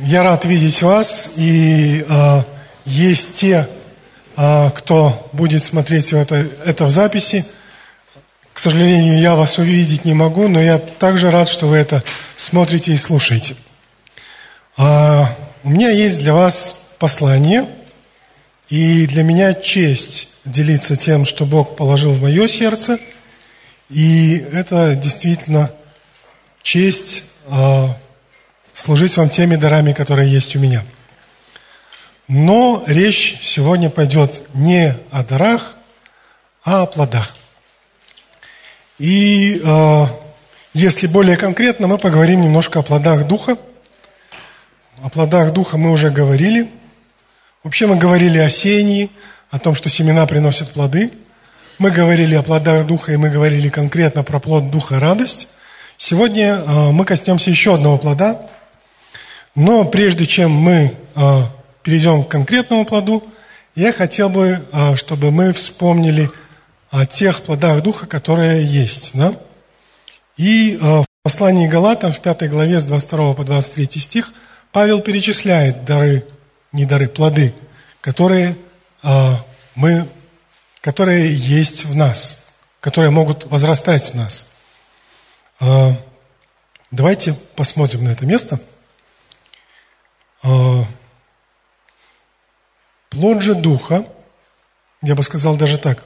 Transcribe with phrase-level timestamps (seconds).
[0.00, 2.42] Я рад видеть вас, и э,
[2.84, 3.66] есть те,
[4.36, 7.44] э, кто будет смотреть это, это в записи.
[8.52, 12.04] К сожалению, я вас увидеть не могу, но я также рад, что вы это
[12.36, 13.56] смотрите и слушаете.
[14.76, 15.24] Э,
[15.64, 17.66] у меня есть для вас послание,
[18.68, 23.00] и для меня честь делиться тем, что Бог положил в мое сердце,
[23.90, 25.72] и это действительно
[26.62, 27.88] честь э,
[28.78, 30.84] служить вам теми дарами, которые есть у меня.
[32.28, 35.74] Но речь сегодня пойдет не о дарах,
[36.62, 37.34] а о плодах.
[38.98, 40.06] И э,
[40.74, 43.56] если более конкретно, мы поговорим немножко о плодах Духа.
[45.02, 46.70] О плодах Духа мы уже говорили.
[47.64, 49.10] Вообще мы говорили о сении,
[49.50, 51.10] о том, что семена приносят плоды.
[51.78, 55.48] Мы говорили о плодах Духа, и мы говорили конкретно про плод Духа– радость.
[55.96, 58.40] Сегодня э, мы коснемся еще одного плода–
[59.58, 61.42] но прежде чем мы э,
[61.82, 63.24] перейдем к конкретному плоду,
[63.74, 66.30] я хотел бы, э, чтобы мы вспомнили
[66.90, 69.16] о тех плодах Духа, которые есть.
[69.18, 69.34] Да?
[70.36, 74.32] И э, в послании Галатам, в 5 главе с 22 по 23 стих,
[74.70, 76.24] Павел перечисляет дары,
[76.70, 77.52] не дары, плоды,
[78.00, 78.54] которые,
[79.74, 80.06] мы,
[80.82, 84.58] которые есть в нас, которые могут возрастать в нас.
[86.92, 88.77] Давайте посмотрим на это место– а,
[93.10, 94.06] плод же Духа,
[95.02, 96.04] я бы сказал даже так,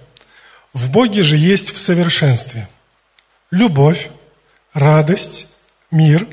[0.73, 2.67] в Боге же есть в совершенстве
[3.51, 4.11] любовь,
[4.73, 5.49] радость,
[5.91, 6.27] мир,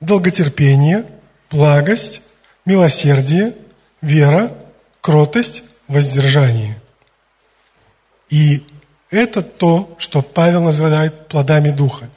[0.00, 1.06] долготерпение,
[1.50, 2.22] благость,
[2.64, 3.54] милосердие,
[4.02, 4.52] вера,
[5.00, 6.80] кротость, воздержание.
[8.28, 8.64] И
[9.10, 12.08] это то, что Павел называет плодами Духа.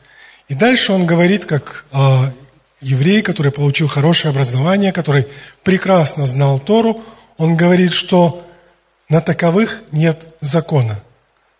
[0.49, 2.33] И дальше он говорит, как а,
[2.81, 5.27] еврей, который получил хорошее образование, который
[5.63, 7.01] прекрасно знал Тору,
[7.37, 8.45] он говорит, что
[9.09, 10.99] на таковых нет закона.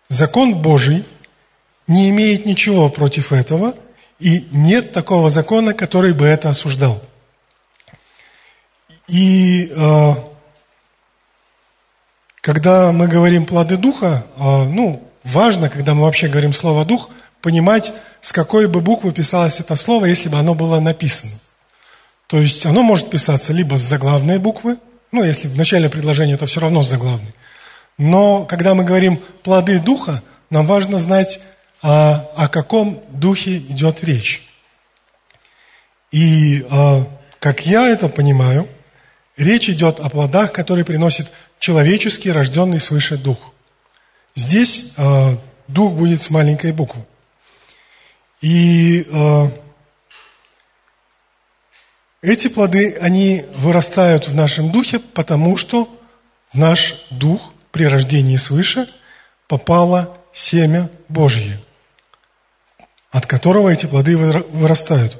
[0.08, 1.04] Закон Божий
[1.86, 3.74] не имеет ничего против этого,
[4.18, 7.02] и нет такого закона, который бы это осуждал.
[9.08, 10.14] И э,
[12.40, 17.10] когда мы говорим плоды Духа, э, ну, важно, когда мы вообще говорим слово Дух,
[17.42, 21.32] понимать, с какой бы буквы писалось это слово, если бы оно было написано.
[22.28, 24.78] То есть оно может писаться либо с заглавной буквы,
[25.10, 27.34] ну, если в начале предложения, то все равно с заглавной.
[27.98, 31.40] Но когда мы говорим плоды духа, нам важно знать,
[31.82, 34.48] а, о каком духе идет речь.
[36.10, 37.04] И а,
[37.38, 38.66] как я это понимаю,
[39.36, 43.38] речь идет о плодах, которые приносит человеческий, рожденный свыше дух.
[44.34, 45.36] Здесь а,
[45.68, 47.04] дух будет с маленькой буквы.
[48.42, 49.48] И э,
[52.22, 55.88] эти плоды, они вырастают в нашем духе, потому что
[56.52, 58.88] в наш дух при рождении свыше
[59.46, 61.58] попало семя Божье,
[63.12, 65.16] от которого эти плоды вырастают.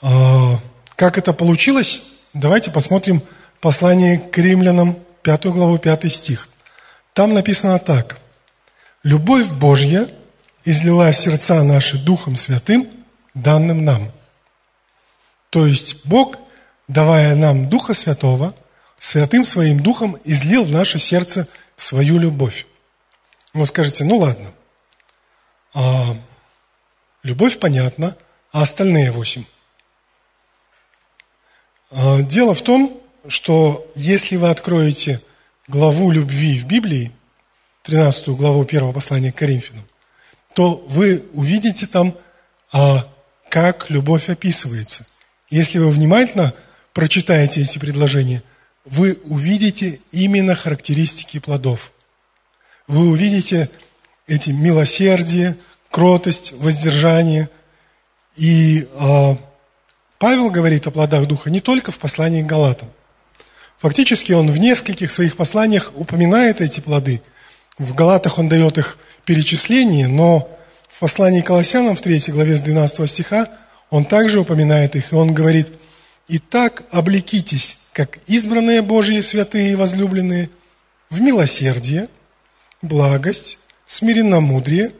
[0.00, 0.56] Э,
[0.94, 2.12] как это получилось?
[2.32, 3.22] Давайте посмотрим
[3.60, 6.48] послание к римлянам, 5 главу, 5 стих.
[7.12, 8.18] Там написано так.
[9.02, 10.08] «Любовь Божья–
[10.64, 12.88] излила сердца наши Духом Святым,
[13.34, 14.10] данным нам.
[15.50, 16.36] То есть Бог,
[16.88, 18.54] давая нам Духа Святого,
[18.98, 22.66] Святым Своим Духом излил в наше сердце свою любовь.
[23.52, 24.50] Вы скажете, ну ладно,
[25.74, 26.16] а,
[27.22, 28.16] любовь понятна,
[28.52, 29.44] а остальные восемь?
[31.90, 35.20] А, дело в том, что если вы откроете
[35.68, 37.12] главу любви в Библии,
[37.82, 39.84] 13 главу первого послания к Коринфянам,
[40.54, 42.16] то вы увидите там,
[42.72, 43.06] а,
[43.50, 45.06] как любовь описывается.
[45.50, 46.54] Если вы внимательно
[46.92, 48.42] прочитаете эти предложения,
[48.84, 51.92] вы увидите именно характеристики плодов.
[52.86, 53.70] Вы увидите
[54.26, 55.56] эти милосердие,
[55.90, 57.48] кротость, воздержание.
[58.36, 59.36] И э,
[60.18, 62.90] Павел говорит о плодах Духа не только в послании к Галатам.
[63.78, 67.22] Фактически он в нескольких своих посланиях упоминает эти плоды.
[67.78, 70.48] В Галатах он дает их перечисление, но
[70.88, 73.48] в послании к Колоссянам в 3 главе с 12 стиха
[73.90, 75.72] он также упоминает их, и он говорит,
[76.28, 80.50] «Итак, облекитесь, как избранные Божьи святые и возлюбленные,
[81.10, 82.08] в милосердие,
[82.82, 84.92] благость, смиренномудрие,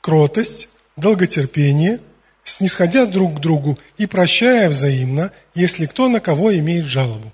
[0.00, 2.00] кротость, долготерпение,
[2.44, 7.32] снисходя друг к другу и прощая взаимно, если кто на кого имеет жалобу.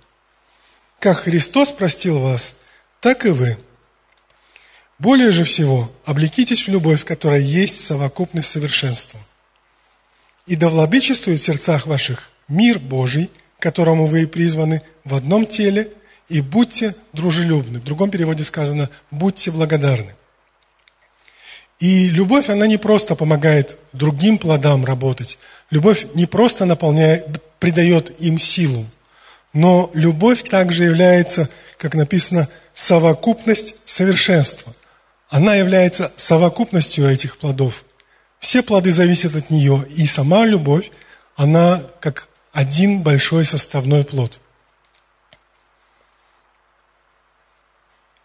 [1.01, 2.63] Как Христос простил вас,
[3.01, 3.57] так и вы–
[4.99, 9.19] более же всего, облекитесь в любовь, которая есть совокупность совершенства.
[10.47, 15.91] И да владычествует в сердцах ваших мир Божий, которому вы и призваны в одном теле,
[16.29, 17.81] и будьте дружелюбны.
[17.81, 20.15] В другом переводе сказано «будьте благодарны».
[21.81, 25.39] И любовь, она не просто помогает другим плодам работать.
[25.71, 28.87] Любовь не просто наполняет, придает им силу,
[29.53, 34.73] но любовь также является, как написано, совокупность совершенства.
[35.29, 37.85] Она является совокупностью этих плодов.
[38.39, 40.91] Все плоды зависят от нее, и сама любовь,
[41.37, 44.39] она как один большой составной плод.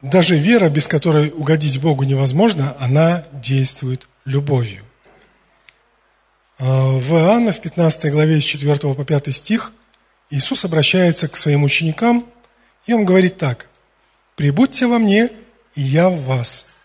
[0.01, 4.86] Даже вера, без которой угодить Богу невозможно, она действует любовью.
[6.57, 9.74] А, в Иоанна, в 15 главе с 4 по 5 стих,
[10.30, 12.25] Иисус обращается к своим ученикам,
[12.86, 13.68] и Он говорит так.
[14.36, 15.30] «Прибудьте во мне,
[15.75, 16.79] и я в вас.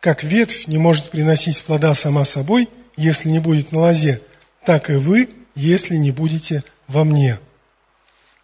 [0.00, 4.20] Как ветвь не может приносить плода сама собой, если не будет на лозе,
[4.64, 7.38] так и вы, если не будете во мне.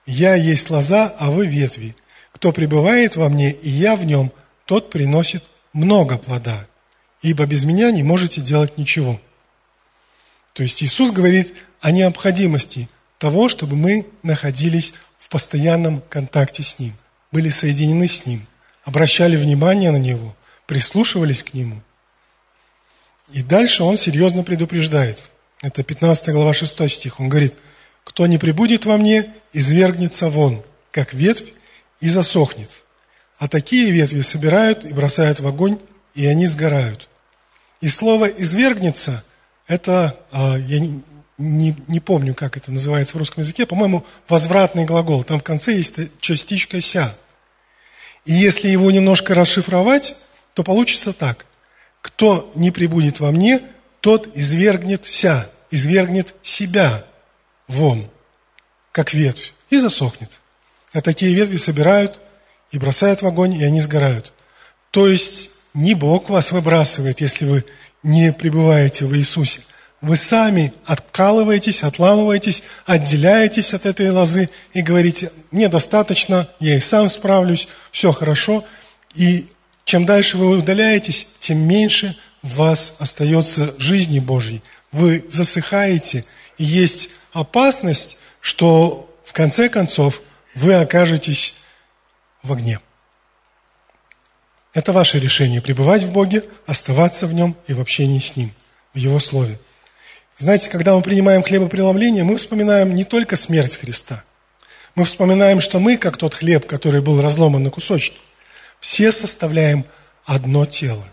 [0.07, 1.97] Я есть лоза, а вы ветви.
[2.33, 4.33] Кто пребывает во мне, и я в нем,
[4.67, 6.67] тот приносит много плода,
[7.23, 9.21] ибо без меня не можете делать ничего.
[10.53, 16.95] То есть Иисус говорит о необходимости того, чтобы мы находились в постоянном контакте с Ним,
[17.33, 18.47] были соединены с Ним,
[18.85, 20.35] обращали внимание на Него,
[20.67, 21.81] прислушивались к Нему.
[23.33, 25.31] И дальше Он серьезно предупреждает.
[25.63, 27.21] Это 15 глава 6 стих.
[27.21, 27.55] Он говорит,
[28.05, 31.53] кто не прибудет во мне, извергнется вон, как ветвь,
[32.01, 32.85] и засохнет.
[33.39, 35.79] А такие ветви собирают и бросают в огонь,
[36.15, 37.09] и они сгорают.
[37.81, 39.25] И слово «извергнется»–
[39.67, 41.03] это, а, я не,
[41.39, 45.25] не, не помню, как это называется в русском языке, по-моему, возвратный глагол.
[45.25, 47.15] Там в конце есть частичка «ся».
[48.25, 50.17] И если его немножко расшифровать,
[50.55, 51.45] то получится так.
[52.01, 53.61] Кто не прибудет во мне,
[54.01, 57.05] тот извергнет ся, извергнет себя
[57.69, 58.09] вон,
[58.93, 60.41] как ветвь, и засохнет.
[60.93, 62.21] А такие ветви собирают
[62.71, 64.33] и бросают в огонь, и они сгорают.
[64.91, 67.65] То есть не Бог вас выбрасывает, если вы
[68.03, 69.61] не пребываете в Иисусе.
[70.01, 77.09] Вы сами откалываетесь, отламываетесь, отделяетесь от этой лозы и говорите, мне достаточно, я и сам
[77.09, 78.63] справлюсь, все хорошо.
[79.15, 79.49] И
[79.85, 84.63] чем дальше вы удаляетесь, тем меньше в вас остается жизни Божьей.
[84.93, 86.25] Вы засыхаете,
[86.59, 90.23] и есть опасность, что в конце концов
[90.55, 91.61] вы окажетесь
[92.43, 92.81] в огне.
[94.73, 98.53] Это ваше решение– пребывать в Боге, оставаться в Нем и в общении с Ним,
[98.93, 99.59] в Его Слове.
[100.37, 104.25] Знаете, когда мы принимаем хлебопреломление, мы вспоминаем не только смерть Христа.
[104.97, 108.21] Мы вспоминаем, что мы, как тот хлеб, который был разломан на кусочки,
[108.85, 109.87] все составляем
[110.27, 111.07] одно тело.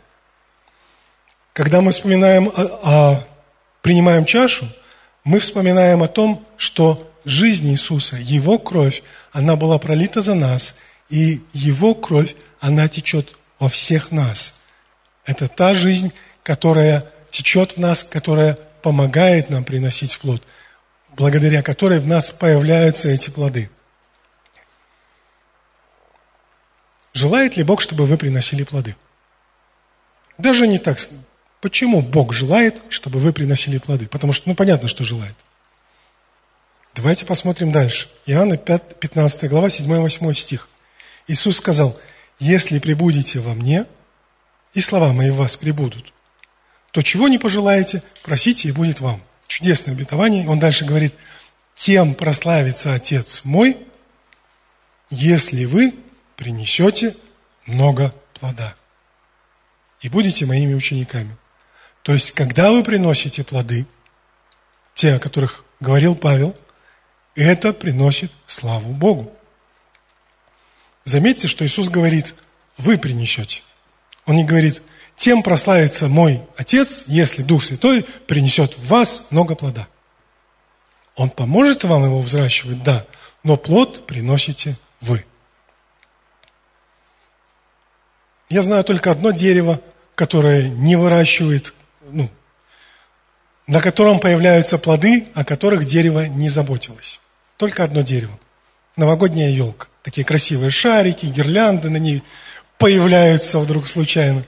[1.53, 3.27] Когда мы вспоминаем, о, о,
[3.81, 4.67] принимаем чашу,
[5.23, 11.39] мы вспоминаем о том, что жизнь Иисуса, Его кровь, она была пролита за нас, и
[11.53, 14.63] Его кровь, она течет во всех нас.
[15.25, 16.11] Это та жизнь,
[16.43, 20.43] которая течет в нас, которая помогает нам приносить плод,
[21.15, 23.69] благодаря которой в нас появляются эти плоды.
[27.13, 28.95] Желает ли Бог, чтобы вы приносили плоды?
[30.37, 30.97] Даже не так.
[31.59, 34.07] Почему Бог желает, чтобы вы приносили плоды?
[34.07, 35.35] Потому что, ну, понятно, что желает.
[36.95, 38.09] Давайте посмотрим дальше.
[38.25, 40.67] Иоанна 5, 15 глава, 7-8 стих.
[41.27, 41.97] Иисус сказал,
[42.39, 43.85] «Если прибудете во мне,
[44.73, 46.13] и слова мои в вас прибудут,
[46.91, 49.21] то чего не пожелаете, просите, и будет вам».
[49.47, 50.47] Чудесное обетование.
[50.47, 51.13] Он дальше говорит,
[51.75, 53.77] «Тем прославится Отец мой,
[55.09, 55.93] если вы
[56.41, 57.15] принесете
[57.67, 58.73] много плода,
[60.01, 61.37] и будете моими учениками».
[62.01, 63.85] То есть, когда вы приносите плоды,
[64.95, 66.55] те, о которых говорил Павел,
[67.35, 69.31] это приносит славу Богу.
[71.03, 72.33] Заметьте, что Иисус говорит,
[72.77, 73.61] вы принесете.
[74.25, 74.81] Он не говорит,
[75.15, 79.87] тем прославится мой Отец, если Дух Святой принесет в вас много плода.
[81.15, 83.05] Он поможет вам его взращивать, да,
[83.43, 85.23] но плод приносите вы.
[88.51, 89.79] Я знаю только одно дерево,
[90.13, 91.73] которое не выращивает,
[92.11, 92.29] ну,
[93.65, 97.21] на котором появляются плоды, о которых дерево не заботилось.
[97.55, 98.37] Только одно дерево.
[98.97, 99.87] Новогодняя елка.
[100.03, 102.23] Такие красивые шарики, гирлянды на ней
[102.77, 104.43] появляются вдруг случайно.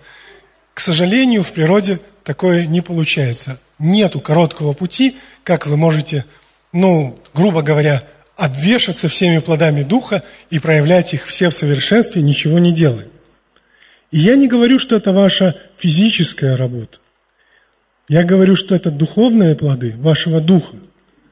[0.73, 3.57] К сожалению, в природе такое не получается.
[3.79, 6.25] Нету короткого пути, как вы можете,
[6.73, 8.03] ну, грубо говоря,
[8.35, 13.07] обвешаться всеми плодами Духа и проявлять их все в совершенстве, ничего не делая.
[14.13, 16.99] И я не говорю, что это ваша физическая работа.
[18.07, 20.77] Я говорю, что это духовные плоды вашего духа.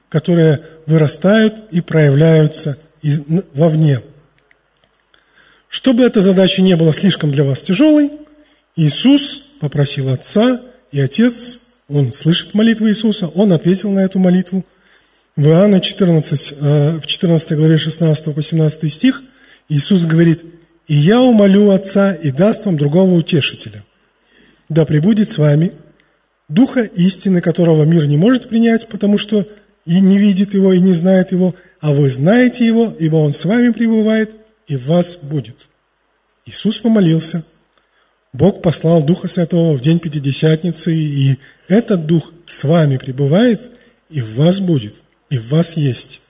[0.09, 2.77] которые вырастают и проявляются
[3.53, 4.01] вовне.
[5.69, 8.11] Чтобы эта задача не была слишком для вас тяжелой,
[8.75, 10.59] Иисус попросил Отца,
[10.91, 14.65] и Отец, Он слышит молитву Иисуса, Он ответил на эту молитву.
[15.37, 19.23] В Иоанна 14, э, в 14 главе 16 по 17 стих
[19.69, 20.43] Иисус говорит,
[20.91, 23.81] «И я умолю Отца и даст вам другого утешителя,
[24.67, 25.71] да пребудет с вами
[26.49, 29.47] Духа истины, которого мир не может принять, потому что
[29.85, 33.45] и не видит его, и не знает его, а вы знаете его, ибо он с
[33.45, 34.31] вами пребывает
[34.67, 35.69] и в вас будет».
[36.45, 37.45] Иисус помолился.
[38.33, 41.37] Бог послал Духа Святого в день Пятидесятницы, и
[41.69, 43.71] этот Дух с вами пребывает
[44.09, 44.95] и в вас будет,
[45.29, 46.23] и в вас есть.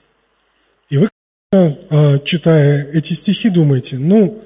[0.88, 1.08] И вы,
[1.50, 4.40] а, читая эти стихи, думаете, ну,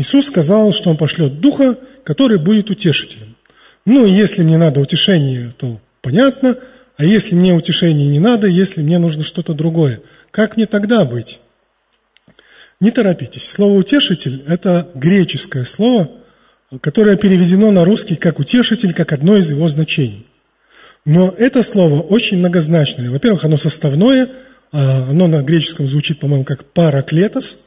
[0.00, 3.36] Иисус сказал, что Он пошлет Духа, который будет утешителем.
[3.84, 6.56] Ну, если мне надо утешение, то понятно,
[6.96, 11.40] а если мне утешение не надо, если мне нужно что-то другое, как мне тогда быть?
[12.80, 13.46] Не торопитесь.
[13.50, 16.10] Слово «утешитель»– это греческое слово,
[16.80, 20.26] которое переведено на русский как «утешитель», как одно из его значений.
[21.04, 23.10] Но это слово очень многозначное.
[23.10, 24.30] Во-первых, оно составное,
[24.72, 27.66] а, оно на греческом звучит, по-моему, как «параклетос»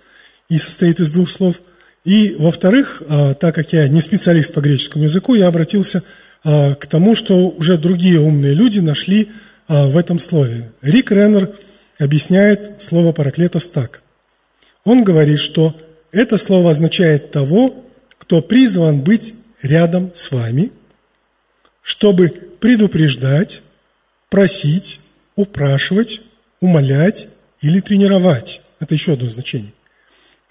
[0.49, 1.61] и состоит из двух слов–
[2.03, 6.03] и, во-вторых, а, так как я не специалист по греческому языку, я обратился
[6.43, 9.29] а, к тому, что уже другие умные люди нашли
[9.67, 10.69] а, в этом слове.
[10.81, 11.51] Рик Реннер
[11.99, 14.01] объясняет слово «параклетос» так.
[14.83, 15.75] Он говорит, что
[16.11, 17.85] это слово означает того,
[18.17, 20.71] кто призван быть рядом с вами,
[21.81, 22.29] чтобы
[22.59, 23.61] предупреждать,
[24.29, 24.99] просить,
[25.35, 26.21] упрашивать,
[26.59, 27.29] умолять
[27.61, 28.61] или тренировать.
[28.81, 29.71] Это еще одно значение.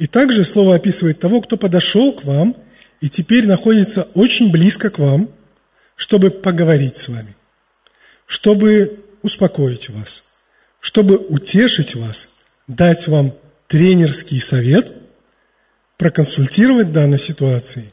[0.03, 2.57] И также слово описывает того, кто подошел к вам
[3.01, 5.31] и теперь находится очень близко к вам,
[5.95, 7.37] чтобы поговорить с вами,
[8.27, 10.41] чтобы успокоить вас,
[10.81, 13.33] чтобы утешить вас, дать вам
[13.69, 14.93] тренерский совет,
[15.99, 17.93] проконсультировать в данной ситуации,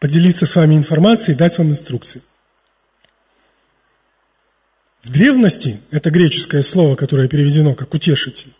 [0.00, 2.20] поделиться с вами информацией, дать вам инструкции.
[5.04, 8.52] В древности это греческое слово, которое переведено как «утешитель»,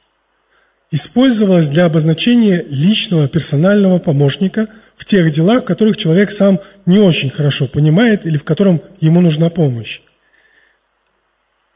[0.91, 7.31] использовалась для обозначения личного персонального помощника в тех делах, в которых человек сам не очень
[7.31, 10.01] хорошо понимает или в котором ему нужна помощь.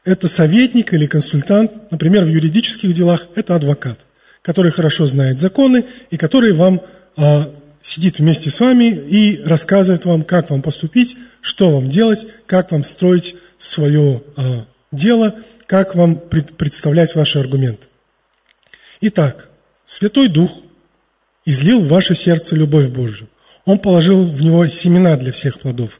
[0.03, 3.99] Это советник или консультант, например, в юридических делах это адвокат,
[4.41, 6.81] который хорошо знает законы и который вам
[7.15, 7.49] а,
[7.81, 12.83] сидит вместе с вами и рассказывает вам, как вам поступить, что вам делать, как вам
[12.83, 15.33] строить свое а, дело,
[15.67, 17.87] как вам пред, представлять ваши аргументы.
[19.05, 19.49] Итак,
[19.83, 20.49] Святой Дух
[21.43, 23.27] излил в ваше сердце любовь Божью.
[23.65, 25.99] Он положил в него семена для всех плодов.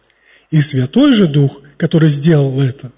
[0.52, 2.94] И Святой же Дух, который сделал это,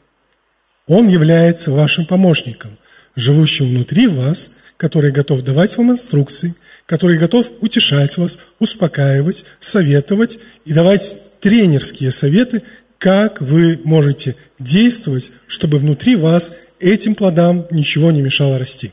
[0.86, 2.78] Он является вашим помощником,
[3.16, 6.54] живущим внутри вас, который готов давать вам инструкции,
[6.86, 12.62] который готов утешать вас, успокаивать, советовать и давать тренерские советы,
[13.00, 18.92] как вы можете действовать, чтобы внутри вас этим плодам ничего не мешало расти.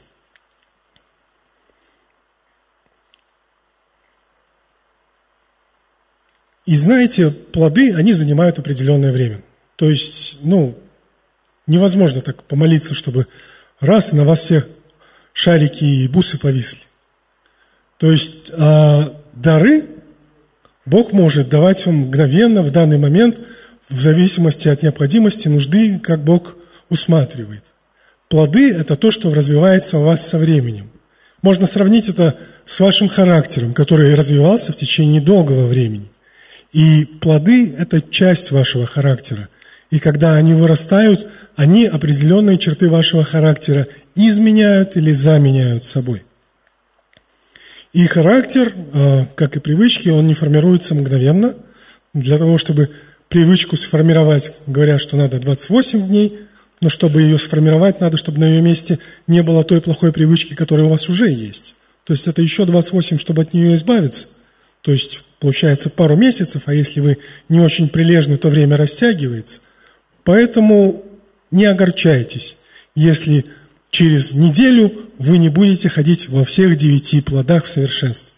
[6.66, 9.42] И знаете, плоды, они занимают определенное время.
[9.76, 10.78] То есть, ну,
[11.66, 13.26] невозможно так помолиться, чтобы
[13.80, 14.64] раз на вас все
[15.32, 16.82] шарики и бусы повисли.
[17.98, 19.86] То есть а дары
[20.84, 23.40] Бог может давать вам мгновенно, в данный момент,
[23.88, 26.56] в зависимости от необходимости, нужды, как Бог
[26.88, 27.72] усматривает.
[28.28, 30.90] Плоды– это то, что развивается у вас со временем.
[31.42, 36.08] Можно сравнить это с вашим характером, который развивался в течение долгого времени.
[36.72, 39.48] И плоды– это часть вашего характера.
[39.90, 46.22] И когда они вырастают, они определенные черты вашего характера изменяют или заменяют собой.
[47.92, 51.54] И характер, а, как и привычки, он не формируется мгновенно.
[52.14, 52.88] Для того, чтобы
[53.28, 56.38] привычку сформировать, говорят, что надо 28 дней,
[56.80, 60.86] но чтобы ее сформировать, надо, чтобы на ее месте не было той плохой привычки, которая
[60.86, 61.76] у вас уже есть.
[62.04, 64.28] То есть это еще 28, чтобы от нее избавиться.
[64.82, 69.60] То есть получается пару месяцев, а если вы не очень прилежны, то время растягивается.
[70.24, 71.04] Поэтому
[71.50, 72.56] не огорчайтесь,
[72.94, 73.44] если
[73.90, 78.34] через неделю вы не будете ходить во всех девяти плодах в совершенстве.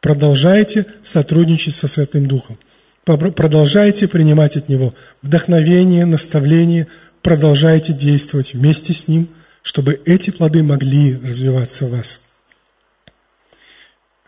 [0.00, 2.58] Продолжайте сотрудничать со Святым Духом.
[3.04, 6.88] Продолжайте принимать от Него вдохновение, наставление,
[7.22, 9.28] продолжайте действовать вместе с Ним,
[9.62, 12.22] чтобы эти плоды могли развиваться в вас.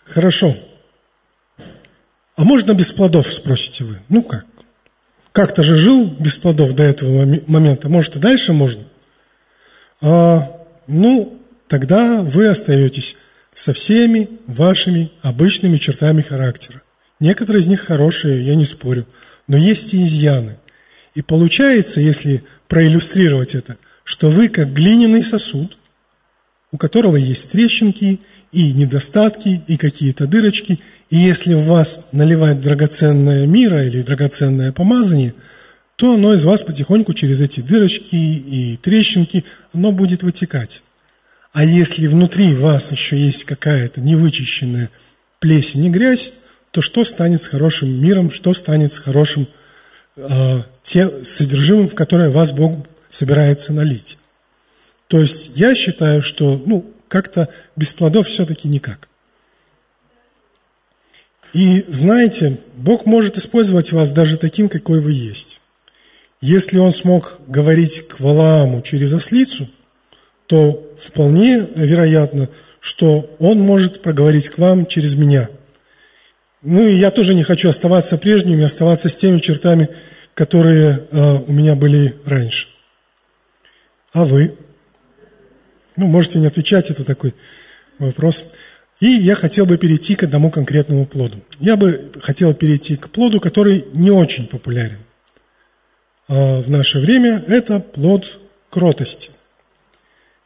[0.04, 0.56] Хорошо.
[2.38, 3.98] А можно без плодов, спросите вы?
[4.08, 4.46] Ну как?
[5.32, 8.84] Как-то же жил без плодов до этого момента, может и дальше можно?
[10.00, 10.48] а,
[10.86, 13.16] ну, тогда вы остаетесь
[13.52, 16.82] со всеми вашими обычными чертами характера.
[17.18, 19.04] Некоторые из них хорошие, я не спорю,
[19.48, 20.58] но есть и изъяны.
[21.16, 25.76] И получается, если проиллюстрировать это, что вы как глиняный сосуд,
[26.70, 28.20] у которого есть трещинки
[28.52, 35.34] и недостатки, и какие-то дырочки, и если в вас наливать драгоценное мира или драгоценное помазание,
[35.96, 40.82] то оно из вас потихоньку через эти дырочки и трещинки, оно будет вытекать.
[41.52, 44.90] А если внутри вас еще есть какая-то невычищенная
[45.40, 46.34] плесень и грязь,
[46.70, 49.48] то что станет с хорошим миром, что станет с хорошим
[50.16, 54.18] э, те, содержимым, в которое вас Бог собирается налить?
[55.08, 59.08] То есть я считаю, что ну, как-то без плодов все-таки никак.
[61.54, 65.62] И знаете, Бог может использовать вас даже таким, какой вы есть.
[66.42, 69.66] Если Он смог говорить к Валааму через ослицу,
[70.46, 72.48] то вполне вероятно,
[72.78, 75.48] что Он может проговорить к вам через меня.
[76.62, 79.88] Ну и я тоже не хочу оставаться прежним оставаться с теми чертами,
[80.34, 82.68] которые э, у меня были раньше.
[84.12, 84.54] А вы?
[85.98, 87.34] Ну, можете не отвечать, это такой
[87.98, 88.54] вопрос.
[89.00, 91.42] И я хотел бы перейти к одному конкретному плоду.
[91.58, 94.98] Я бы хотел перейти к плоду, который не очень популярен
[96.28, 97.42] а, в наше время.
[97.48, 98.38] Это плод
[98.70, 99.32] кротости.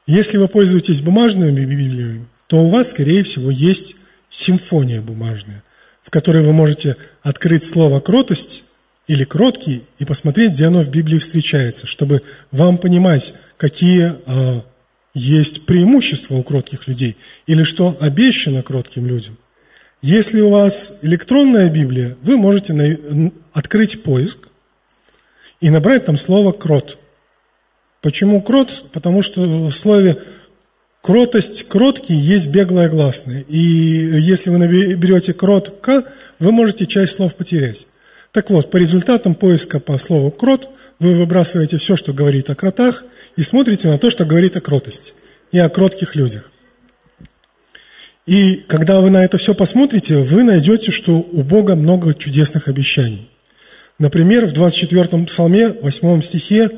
[0.06, 3.96] Если вы пользуетесь бумажными библиями, то у вас, скорее всего, есть
[4.30, 5.62] симфония бумажная,
[6.00, 8.64] в которой вы можете открыть слово «кротость»
[9.06, 14.64] или «кроткий» и посмотреть, где оно в Библии встречается, чтобы вам понимать, какие а,
[15.14, 17.16] есть преимущество у кротких людей
[17.46, 19.36] или что обещано кротким людям.
[20.00, 24.48] Если у вас электронная Библия, вы можете на, открыть поиск
[25.60, 26.98] и набрать там слово «крот».
[28.00, 28.86] Почему крот?
[28.92, 30.18] Потому что в слове
[31.02, 33.44] кротость, кроткий есть беглое гласное.
[33.48, 36.04] И если вы наберете кротка,
[36.40, 37.86] вы можете часть слов потерять.
[38.32, 43.04] Так вот, по результатам поиска по слову крот вы выбрасываете все, что говорит о кротах,
[43.36, 45.14] и смотрите на то, что говорит о кротости
[45.50, 46.50] и о кротких людях.
[48.26, 53.28] И когда вы на это все посмотрите, вы найдете, что у Бога много чудесных обещаний.
[53.98, 56.70] Например, в 24-м псалме, 8 стихе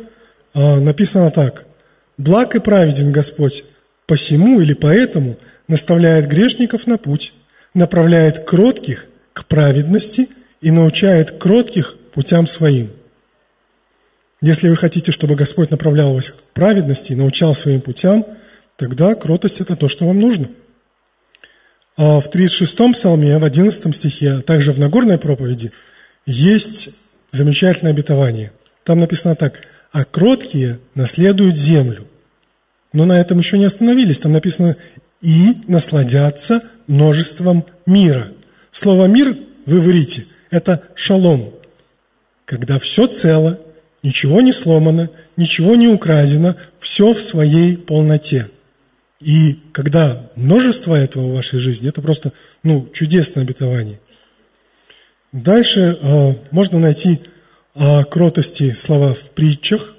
[0.55, 1.65] а, написано так.
[2.17, 3.65] «Благ и праведен Господь,
[4.07, 5.37] посему или поэтому
[5.69, 7.33] наставляет грешников на путь,
[7.75, 10.29] направляет кротких к праведности
[10.61, 12.91] и научает кротких путям своим».
[14.45, 18.27] Если вы хотите, чтобы Господь направлял вас к праведности и научал своим путям,
[18.77, 20.51] тогда кротость– это то, что вам нужно.
[21.97, 25.73] А в 36-м псалме, в 11 стихе, а также в Нагорной проповеди,
[26.27, 26.91] есть
[27.33, 28.53] замечательное обетование.
[28.85, 32.07] Там написано так, «А кроткие наследуют землю».
[32.93, 34.19] Но на этом еще не остановились.
[34.19, 34.77] Там написано
[35.23, 38.29] «и насладятся множеством мира».
[38.71, 41.55] Слово «мир» вы говорите, это «шалом»,
[42.45, 43.59] когда все цело,
[44.05, 48.47] Ничего не сломано, ничего не украдено, все в своей полноте.
[49.19, 53.99] И когда множество этого в вашей жизни, это просто ну, чудесное обетование.
[55.33, 57.19] Дальше э, можно найти
[57.75, 59.95] о кротости слова в притчах.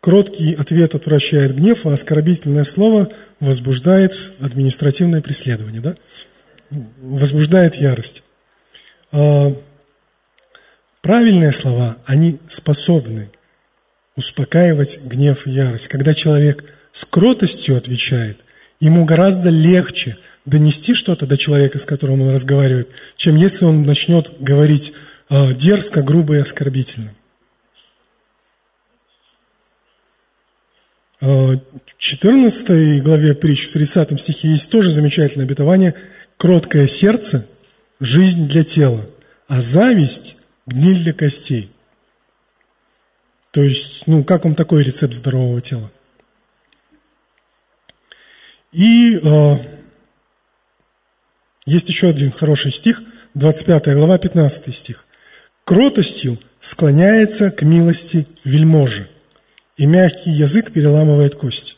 [0.00, 5.96] Кроткий ответ отвращает гнев, а оскорбительное слово возбуждает административное преследование, да?
[7.00, 8.22] возбуждает ярость.
[9.10, 9.52] Э,
[11.02, 13.28] Правильные слова, они способны
[14.14, 15.88] успокаивать гнев и ярость.
[15.88, 18.38] Когда человек с кротостью отвечает,
[18.78, 24.32] ему гораздо легче донести что-то до человека, с которым он разговаривает, чем если он начнет
[24.38, 24.92] говорить
[25.28, 27.12] э, дерзко, грубо и оскорбительно.
[31.20, 31.60] Э, в
[31.98, 35.94] 14 главе притч, в 30 стихе есть тоже замечательное обетование
[36.36, 37.48] «Кроткое сердце–
[38.00, 39.04] жизнь для тела,
[39.48, 41.70] а зависть гниль для костей.
[43.50, 45.90] То есть, ну, как вам такой рецепт здорового тела?
[48.72, 49.56] И э,
[51.66, 53.02] есть еще один хороший стих,
[53.34, 55.04] 25 глава, 15 стих.
[55.64, 59.08] «Кротостью склоняется к милости вельможи,
[59.76, 61.76] и мягкий язык переламывает кость».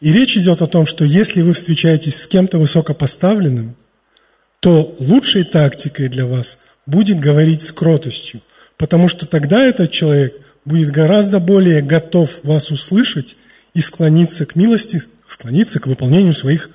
[0.00, 3.76] И речь идет о том, что если вы встречаетесь с кем-то высокопоставленным,
[4.60, 8.40] то лучшей тактикой для вас будет говорить с кротостью,
[8.76, 13.36] потому что тогда этот человек будет гораздо более готов вас услышать
[13.72, 16.70] и склониться к милости, склониться к выполнению своих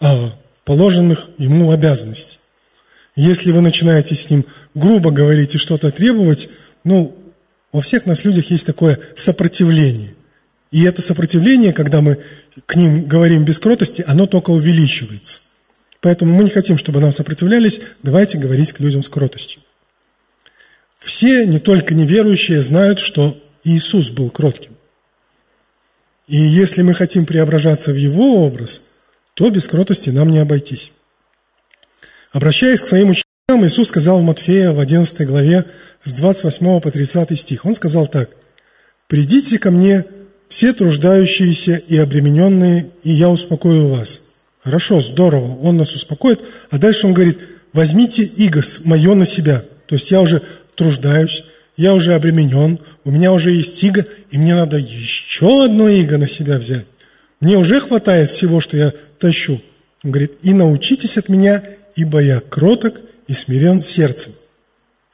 [0.00, 0.32] а,
[0.64, 2.38] положенных ему обязанностей.
[3.16, 4.44] Если вы начинаете с ним
[4.74, 6.48] грубо говорить и что-то требовать,
[6.84, 7.16] ну,
[7.72, 10.14] во всех нас людях есть такое сопротивление.
[10.70, 12.18] И это сопротивление, когда мы
[12.66, 15.42] к ним говорим без кротости, оно только увеличивается.
[16.00, 19.60] Поэтому мы не хотим, чтобы нам сопротивлялись, давайте говорить к людям с кротостью.
[20.98, 24.72] Все, не только неверующие, знают, что Иисус был кротким.
[26.26, 28.82] И если мы хотим преображаться в Его образ,
[29.34, 30.92] то без кротости нам не обойтись.
[32.32, 35.64] Обращаясь к своим ученикам, Иисус сказал в Матфея в 11 главе
[36.04, 37.64] с 28 по 30 стих.
[37.64, 38.30] Он сказал так.
[39.08, 40.04] «Придите ко мне,
[40.48, 44.29] все труждающиеся и обремененные, и я успокою вас».
[44.62, 46.40] Хорошо, здорово, Он нас успокоит.
[46.70, 47.38] А дальше Он говорит,
[47.72, 49.62] возьмите иго мое на себя.
[49.86, 50.42] То есть я уже
[50.76, 51.44] труждаюсь,
[51.76, 56.28] я уже обременен, у меня уже есть иго, и мне надо еще одно иго на
[56.28, 56.86] себя взять.
[57.40, 59.60] Мне уже хватает всего, что я тащу.
[60.04, 61.62] Он говорит, и научитесь от меня,
[61.96, 64.32] ибо я кроток и смирен сердцем.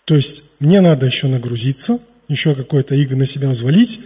[0.04, 4.00] То есть мне надо еще нагрузиться, еще какое-то иго на себя взвалить,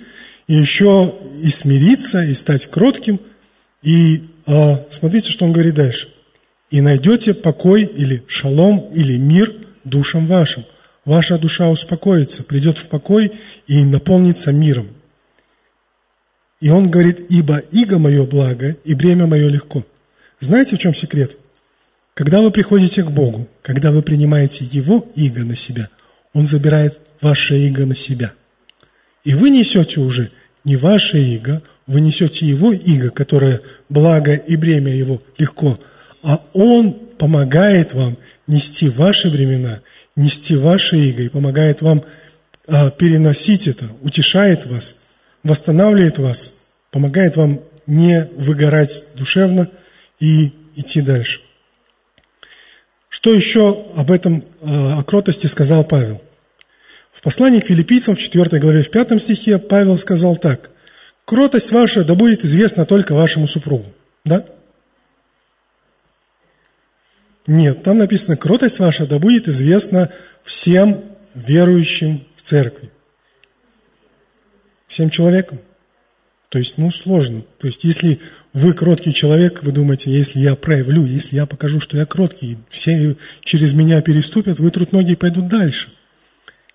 [0.46, 3.20] и еще и смириться, и стать кротким.
[3.82, 6.08] И э, смотрите, что он говорит дальше.
[6.70, 9.52] «И найдете покой или шалом, или мир
[9.84, 10.64] душам вашим.
[11.04, 13.32] Ваша душа успокоится, придет в покой
[13.66, 14.88] и наполнится миром».
[16.60, 19.84] И он говорит, «Ибо иго мое благо, и бремя мое легко».
[20.40, 21.36] Знаете, в чем секрет?
[22.14, 25.88] Когда вы приходите к Богу, когда вы принимаете Его иго на себя,
[26.32, 28.32] Он забирает ваше иго на себя.
[29.22, 30.30] И вы несете уже
[30.64, 35.76] не ваше иго, вы несете Его иго, которое благо и бремя Его легко,
[36.22, 39.82] а Он помогает вам нести ваши бремена,
[40.14, 42.04] нести ваше иго и помогает вам
[42.68, 45.06] а, переносить это, утешает вас,
[45.42, 46.58] восстанавливает вас,
[46.92, 49.68] помогает вам не выгорать душевно
[50.20, 51.40] и идти дальше.
[53.08, 56.22] Что еще об этом, а, о кротости сказал Павел?
[57.10, 60.70] В послании к филиппийцам в 4 главе, в 5 стихе Павел сказал так.
[61.30, 63.86] «Кротость ваша да будет известна только вашему супругу».
[64.24, 64.44] Да?
[67.46, 70.10] Нет, там написано, кротость ваша да будет известна
[70.42, 71.00] всем
[71.34, 72.90] верующим в церкви.
[74.88, 75.60] Всем человекам.
[76.48, 77.44] То есть, ну, сложно.
[77.58, 78.18] То есть, если
[78.52, 83.14] вы кроткий человек, вы думаете, если я проявлю, если я покажу, что я кроткий, все
[83.42, 85.90] через меня переступят, вытрут ноги и пойдут дальше.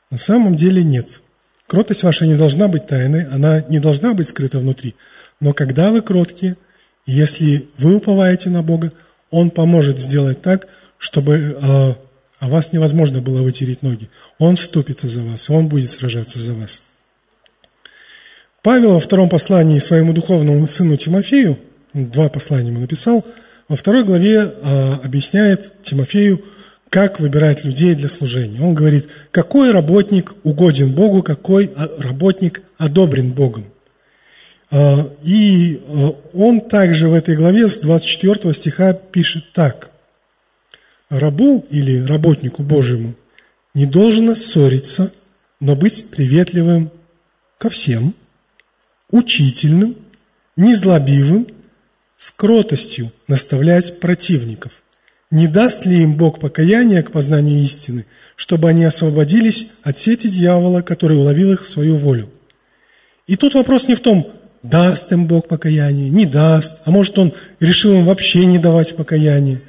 [0.09, 1.23] На самом деле нет.
[1.67, 4.95] Кротость ваша не должна быть тайной, она не должна быть скрыта внутри.
[5.39, 6.55] Но когда вы кроткие,
[7.05, 8.91] если вы уповаете на Бога,
[9.31, 11.93] Он поможет сделать так, чтобы э,
[12.39, 14.09] о вас невозможно было вытереть ноги.
[14.37, 16.83] Он вступится за вас, Он будет сражаться за вас.
[18.61, 21.57] Павел во втором послании своему духовному сыну Тимофею,
[21.93, 23.23] два послания ему написал,
[23.67, 26.43] во второй главе а, объясняет Тимофею,
[26.89, 28.61] как выбирать людей для служения.
[28.61, 33.65] Он говорит, какой работник угоден Богу, какой а, работник одобрен Богом.
[34.71, 39.91] А, и а, он также в этой главе с 24 стиха пишет так.
[41.09, 43.15] Рабу или работнику Божьему
[43.73, 45.11] не должно ссориться,
[45.59, 46.91] но быть приветливым
[47.57, 48.13] ко всем–
[49.09, 49.95] учительным,
[50.55, 51.47] незлобивым,
[52.17, 54.81] с кротостью наставлять противников.
[55.35, 58.05] Не даст ли им Бог покаяния к познанию истины,
[58.37, 62.29] чтобы они освободились от сети дьявола, который уловил их в свою волю?
[63.27, 64.31] И тут вопрос не в том,
[64.63, 69.59] даст им Бог покаяние, не даст, а может Он решил им вообще не давать покаяние.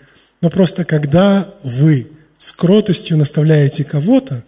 [0.40, 4.44] Но просто когда вы с кротостью наставляете кого-то,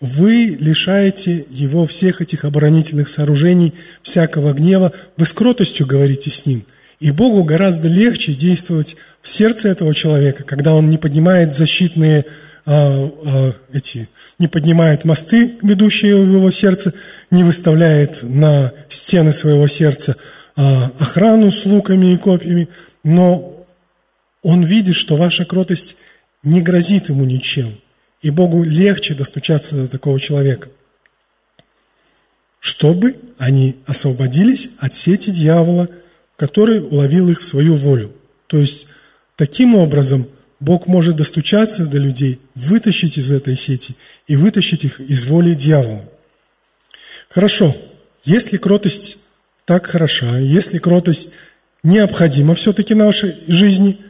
[0.00, 6.64] вы лишаете его всех этих оборонительных сооружений, всякого гнева, вы с кротостью говорите с ним.
[7.00, 12.24] И Богу гораздо легче действовать в сердце этого человека, когда он не поднимает защитные
[12.66, 16.94] а, а, эти, не поднимает мосты, ведущие в его сердце,
[17.30, 20.16] не выставляет на стены своего сердца
[20.56, 22.68] а, охрану с луками и копьями,
[23.02, 23.64] но
[24.42, 25.96] он видит, что ваша кротость
[26.42, 27.72] не грозит ему ничем–
[28.24, 30.70] и Богу легче достучаться до такого человека.
[32.58, 35.90] Чтобы они освободились от сети дьявола,
[36.36, 38.12] который уловил их в свою волю.
[38.46, 38.88] То есть,
[39.36, 40.26] таким образом,
[40.60, 46.04] Бог может достучаться до людей, вытащить из этой сети и вытащить их из воли дьявола.
[47.28, 47.74] Хорошо,
[48.24, 49.18] если кротость
[49.64, 51.30] так хороша, если кротость
[51.82, 53.98] необходима все-таки нашей жизни–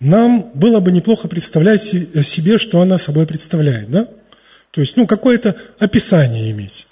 [0.00, 4.08] нам было бы неплохо представлять себе, что она собой представляет, да?
[4.70, 6.88] То есть, ну, какое-то описание иметь.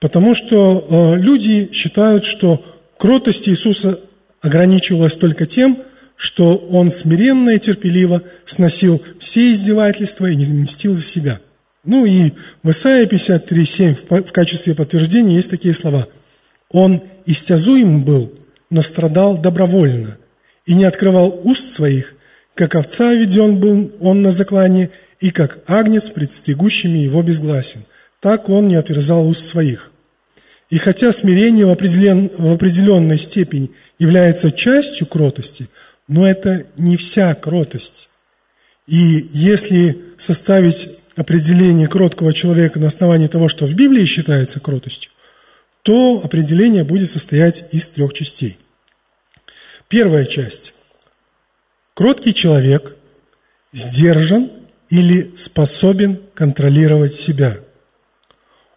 [0.00, 2.64] Потому что э, люди считают, что
[2.96, 4.00] кротость Иисуса
[4.46, 5.78] ограничивалась только тем,
[6.16, 11.40] что Он смиренно и терпеливо сносил все издевательства и не мстил за себя.
[11.84, 12.32] Ну и
[12.62, 16.06] в Исаии 53.7 в качестве подтверждения есть такие слова.
[16.70, 18.32] Он истязуем был,
[18.70, 20.16] но страдал добровольно,
[20.64, 22.14] и не открывал уст своих,
[22.54, 27.80] как овца веден был он на заклание, и как агнец пред стригущими его безгласен.
[28.20, 29.92] Так он не отверзал уст своих.
[30.68, 35.68] И хотя смирение в, определен, в определенной степени является частью кротости,
[36.08, 38.10] но это не вся кротость.
[38.86, 45.10] И если составить определение кроткого человека на основании того, что в Библии считается кротостью,
[45.82, 48.58] то определение будет состоять из трех частей.
[49.88, 50.74] Первая часть.
[51.94, 52.96] Кроткий человек
[53.72, 54.50] сдержан
[54.90, 57.56] или способен контролировать себя.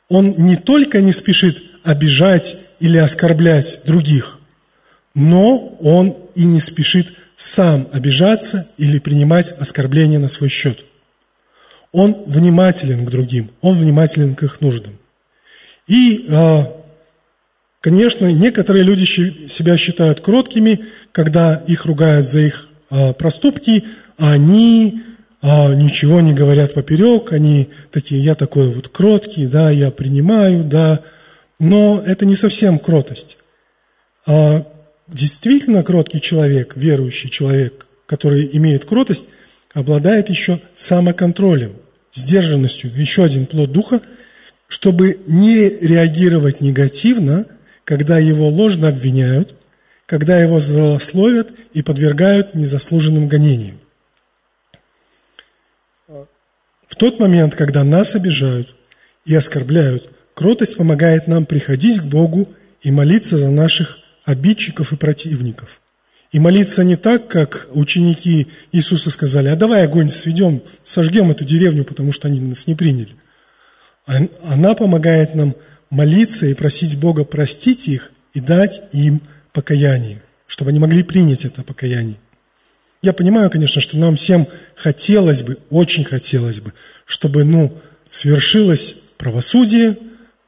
[0.07, 4.38] Он не только не спешит обижать или оскорблять других,
[5.15, 10.83] но он и не спешит сам обижаться или принимать оскорбления на свой счет.
[11.91, 14.93] Он внимателен к другим, он внимателен к их нуждам.
[15.87, 16.71] И, а,
[17.81, 23.85] конечно, некоторые люди себя считают кроткими, когда их ругают за их а, проступки,
[24.17, 25.01] а они
[25.41, 30.99] а, ничего не говорят поперек, они такие, я такой вот кроткий, да, я принимаю, да,
[31.57, 33.37] но это не совсем кротость.
[35.11, 39.29] Действительно кроткий человек, верующий человек, который имеет кротость,
[39.73, 41.73] обладает еще самоконтролем,
[42.11, 44.01] сдержанностью, еще один плод духа,
[44.67, 47.47] чтобы не реагировать негативно,
[47.85, 49.55] когда его ложно обвиняют,
[50.05, 53.79] когда его злословят и подвергают незаслуженным гонениям.
[56.87, 58.75] В тот момент, когда нас обижают
[59.25, 62.47] и оскорбляют, кротость помогает нам приходить к Богу
[62.83, 65.81] и молиться за наших обидчиков и противников.
[66.31, 71.83] И молиться не так, как ученики Иисуса сказали, а давай огонь сведем, сожгем эту деревню,
[71.83, 73.15] потому что они нас не приняли.
[74.05, 75.55] Она помогает нам
[75.89, 81.63] молиться и просить Бога простить их и дать им покаяние, чтобы они могли принять это
[81.63, 82.17] покаяние.
[83.01, 86.73] Я понимаю, конечно, что нам всем хотелось бы, очень хотелось бы,
[87.05, 87.75] чтобы, ну,
[88.11, 89.97] свершилось правосудие,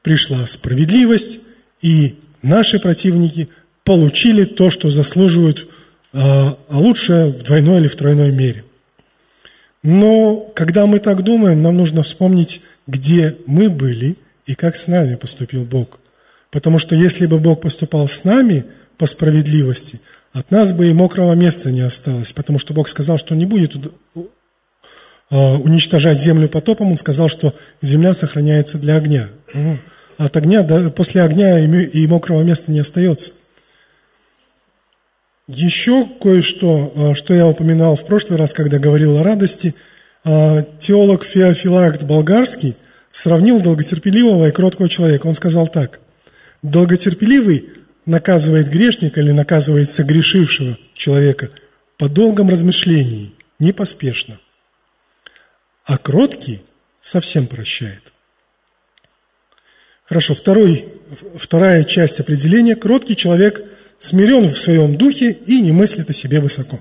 [0.04, 1.40] пришла справедливость,
[1.82, 3.48] и наши противники
[3.84, 5.68] получили то, что заслуживают,
[6.14, 8.64] а, а лучше в двойной или в тройной мере.
[9.84, 15.16] Но когда мы так думаем, нам нужно вспомнить, где мы были и как с нами
[15.16, 16.00] поступил Бог.
[16.52, 18.66] Потому что если бы Бог поступал с нами
[18.98, 20.02] по справедливости,
[20.34, 23.76] от нас бы и мокрого места не осталось, потому что Бог сказал, что не будет
[25.30, 29.30] а, уничтожать землю потопом, Он сказал, что земля сохраняется для огня.
[30.18, 30.64] От огня,
[30.96, 33.32] после огня и мокрого места не остается.
[35.48, 39.76] Еще кое-что, а, что я упоминал в прошлый раз, когда говорил о радости,
[40.24, 42.76] а, теолог Феофилакт Болгарский
[43.12, 45.28] сравнил долготерпеливого и кроткого человека.
[45.28, 46.00] Он сказал так.
[46.62, 47.70] Долготерпеливый
[48.06, 51.50] наказывает грешника или наказывает согрешившего человека
[51.98, 54.40] по долгом размышлении, не поспешно.
[55.86, 56.62] А кроткий
[57.00, 58.14] совсем прощает.
[60.06, 60.86] Хорошо, второй,
[61.36, 62.76] вторая часть определения.
[62.76, 63.64] Кроткий человек
[64.02, 66.80] смирен в своем духе и не мыслит о себе высоко.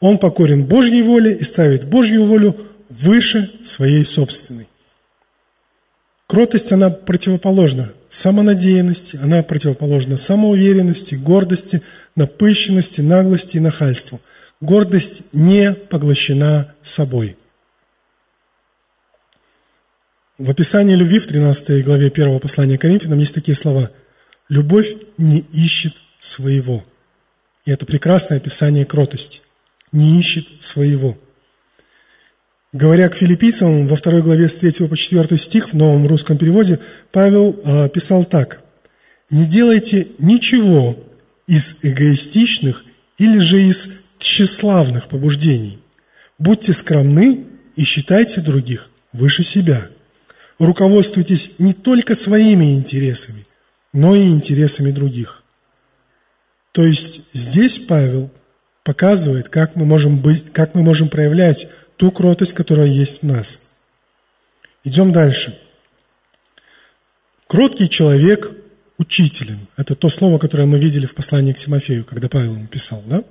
[0.00, 2.56] Он покорен Божьей воле и ставит Божью волю
[2.88, 4.66] выше своей собственной.
[6.26, 11.80] Кротость, она противоположна самонадеянности, она противоположна самоуверенности, гордости,
[12.16, 14.20] напыщенности, наглости и нахальству.
[14.60, 17.36] Гордость не поглощена собой.
[20.38, 23.90] В описании любви в 13 главе 1 послания Коринфянам есть такие слова.
[24.50, 26.84] «Любовь не ищет своего».
[27.64, 29.40] И это прекрасное описание кротости.
[29.92, 31.16] Не ищет своего.
[32.72, 36.78] Говоря к филиппийцам, во второй главе с 3 по 4 стих в новом русском переводе,
[37.10, 38.62] Павел э, писал так.
[39.30, 40.96] «Не делайте ничего
[41.46, 42.84] из эгоистичных
[43.18, 45.78] или же из тщеславных побуждений.
[46.38, 49.88] Будьте скромны и считайте других выше себя.
[50.58, 53.44] Руководствуйтесь не только своими интересами,
[53.92, 55.42] но и интересами других».
[56.72, 58.30] То есть здесь Павел
[58.84, 63.70] показывает, как мы можем, быть, как мы можем проявлять ту кротость, которая есть в нас.
[64.84, 65.58] Идем дальше.
[67.46, 68.52] Кроткий человек
[68.98, 69.58] учителен.
[69.76, 73.02] Это то слово, которое мы видели в послании к Тимофею, когда Павел ему писал.
[73.06, 73.24] Да?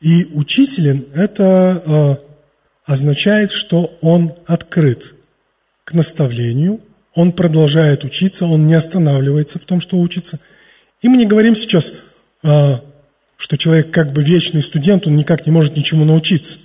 [0.00, 2.24] И учителен– это э,
[2.84, 5.14] означает, что он открыт
[5.84, 6.80] к наставлению,
[7.14, 10.40] он продолжает учиться, он не останавливается в том, что учится.
[11.00, 11.94] И мы не говорим сейчас,
[12.42, 12.74] э,
[13.36, 16.58] что человек как бы вечный студент, он никак не может ничему научиться.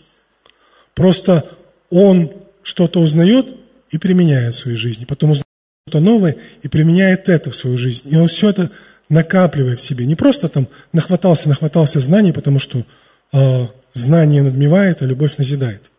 [0.93, 1.45] Просто
[1.89, 2.31] он
[2.63, 3.53] что-то узнает
[3.91, 5.05] и применяет в своей жизни.
[5.05, 5.45] Потом узнает
[5.87, 8.07] что-то новое и применяет это в свою жизнь.
[8.09, 8.71] И он все это
[9.09, 10.05] накапливает в себе.
[10.05, 12.83] Не просто там нахватался, нахватался знаний, потому что
[13.31, 15.91] э, знание надмевает, а любовь назидает.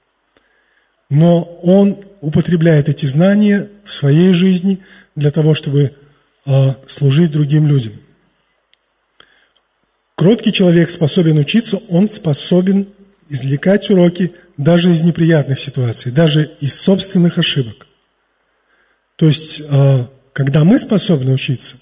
[1.10, 4.80] Но он употребляет эти знания в своей жизни
[5.14, 5.92] для того, чтобы
[6.46, 7.92] э, служить другим людям.
[10.14, 12.88] Кроткий человек способен учиться, он способен
[13.28, 17.86] извлекать уроки даже из неприятных ситуаций, даже из собственных ошибок.
[19.16, 21.76] То есть, э, когда мы способны учиться,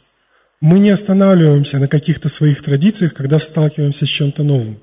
[0.61, 4.79] мы не останавливаемся на каких-то своих традициях, когда сталкиваемся с чем-то новым.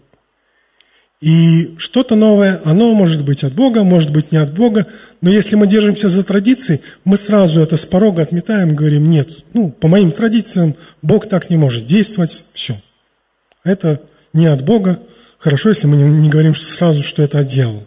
[1.22, 4.88] И что-то новое, оно может быть от Бога, может быть не от Бога,
[5.20, 9.70] но если мы держимся за традиции, мы сразу это с порога отметаем, говорим, нет, ну,
[9.70, 12.76] по моим традициям Бог так не может действовать, все.
[13.66, 14.02] Это
[14.32, 15.00] не от Бога.
[15.40, 17.84] Хорошо, если мы не говорим сразу, что это от дьявола.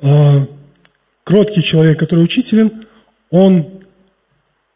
[0.00, 0.46] А,
[1.24, 2.70] кроткий человек, который учителен,
[3.30, 3.66] он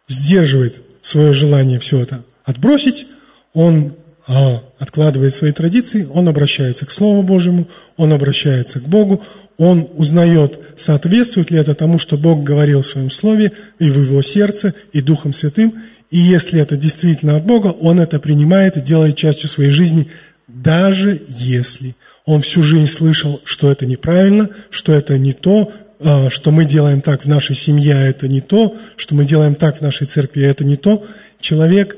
[0.09, 3.07] сдерживает свое желание все это отбросить,
[3.53, 3.95] он
[4.27, 9.23] откладывает свои традиции, он обращается к Слову Божьему, он обращается к Богу,
[9.57, 14.23] он узнает, соответствует ли это тому, что Бог говорил в своем Слове и в его
[14.23, 15.75] сердце, и Духом Святым,
[16.11, 20.09] и если это действительно от Бога, он это принимает и делает частью своей жизни,
[20.49, 26.51] даже если он всю жизнь слышал, что это неправильно, что это не то, а, что
[26.51, 29.81] мы делаем так в нашей семье, а это не то, что мы делаем так в
[29.81, 31.05] нашей церкви, а это не то.
[31.41, 31.97] Человек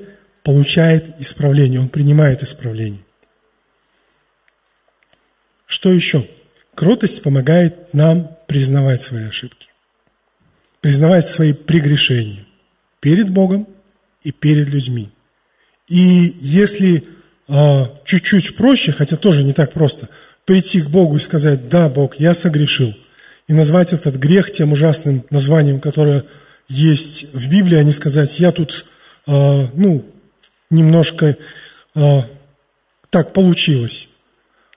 [0.48, 3.02] получает исправление, он принимает исправление.
[5.66, 6.26] Что еще?
[6.74, 9.68] Кротость помогает нам признавать свои ошибки,
[10.80, 12.46] признавать свои прегрешения
[13.00, 13.68] перед Богом
[14.22, 15.10] и перед людьми.
[15.86, 17.04] И если
[17.46, 20.08] э, чуть-чуть проще, хотя тоже не так просто,
[20.46, 22.96] прийти к Богу и сказать, да, Бог, я согрешил,
[23.48, 26.24] и назвать этот грех тем ужасным названием, которое
[26.68, 28.86] есть в Библии, а не сказать, я тут,
[29.26, 30.06] э, ну,
[30.70, 31.36] немножко
[31.94, 32.22] э,
[33.10, 34.08] так получилось.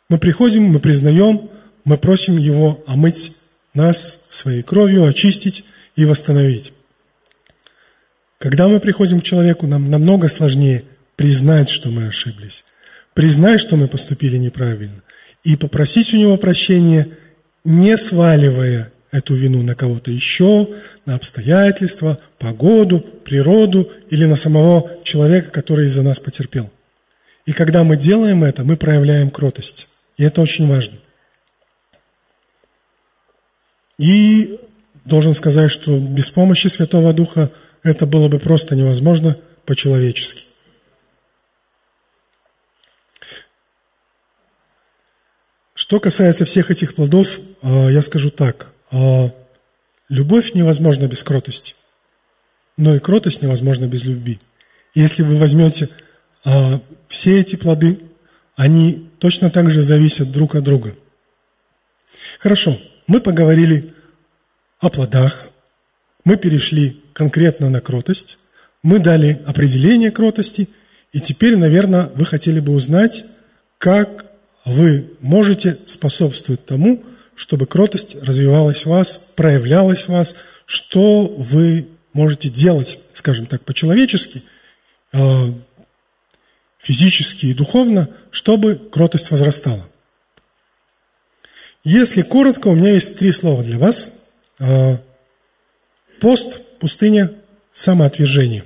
[0.10, 1.50] Мы приходим, мы признаем,
[1.84, 3.36] мы просим Его омыть
[3.74, 6.74] нас своей кровью, очистить и восстановить.
[8.38, 10.84] Когда мы приходим к человеку, нам намного сложнее
[11.16, 12.66] признать, что мы ошиблись,
[13.14, 15.02] признать, что мы поступили неправильно,
[15.44, 17.08] и попросить у него прощения,
[17.64, 20.70] не сваливая эту вину на кого-то еще,
[21.06, 26.72] на обстоятельства, погоду, природу или на самого человека, который из-за нас потерпел.
[27.46, 29.90] И когда мы делаем это, мы проявляем кротость.
[30.18, 30.98] И это очень важно.
[33.98, 34.60] И
[35.06, 37.52] должен сказать, что без помощи Святого Духа
[37.84, 40.46] это было бы просто невозможно по-человечески.
[45.74, 48.72] Что касается всех этих плодов, а, я скажу так.
[48.92, 49.32] А,
[50.10, 51.76] любовь невозможна без кротости,
[52.78, 54.40] но и кротость невозможна без любви.
[54.94, 55.90] Если вы возьмете
[56.44, 58.00] а, все эти плоды,
[58.56, 60.94] они точно так же зависят друг от друга.
[62.40, 62.78] Хорошо,
[63.08, 63.94] мы поговорили
[64.80, 65.50] о плодах,
[66.24, 68.38] мы перешли конкретно на кротость,
[68.84, 70.70] мы дали определение кротости,
[71.14, 73.26] и теперь, наверное, вы хотели бы узнать,
[73.78, 74.26] как
[74.66, 77.04] вы можете способствовать тому,
[77.36, 84.44] чтобы кротость развивалась в вас, проявлялась в вас, что вы можете делать, скажем так, по-человечески,
[85.14, 85.54] э,
[86.78, 89.86] физически и духовно, чтобы кротость возрастала.
[91.84, 94.30] Если коротко, у меня есть три слова для вас.
[94.60, 94.98] Э,
[96.20, 97.32] пост, пустыня,
[97.72, 98.64] самоотвержение.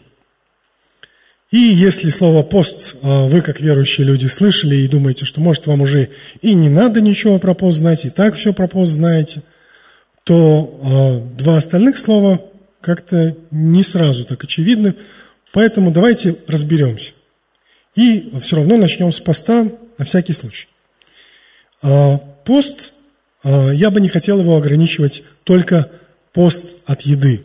[1.56, 5.80] И если слово «пост» а, вы, как верующие люди, слышали и думаете, что, может, вам
[5.80, 6.10] уже
[6.42, 9.42] и не надо ничего про пост знать, и так все про пост знаете,
[10.26, 12.42] то э, два остальных слова
[12.82, 14.96] как-то не сразу так очевидны.
[15.54, 17.14] Поэтому давайте разберемся.
[17.96, 19.66] И все равно начнем с поста
[19.98, 20.68] на всякий случай.
[21.82, 22.92] Э, пост,
[23.46, 25.90] э, я бы не хотел его ограничивать только
[26.34, 27.44] пост от еды.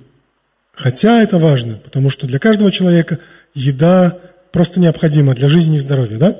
[0.72, 3.20] Хотя это важно, потому что для каждого человека–
[3.54, 4.18] еда
[4.52, 6.36] просто необходима для жизни и здоровья, да?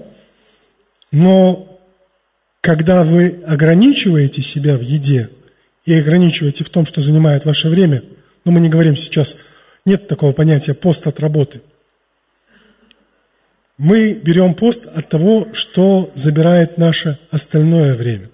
[1.13, 1.81] Но
[2.61, 5.31] когда вы ограничиваете себя в еде
[5.85, 8.03] и ограничиваете в том, что занимает ваше время,
[8.45, 9.39] но мы не говорим сейчас,
[9.85, 11.63] нет такого понятия пост от работы.
[13.79, 18.29] Мы берем пост от того, что забирает наше остальное время.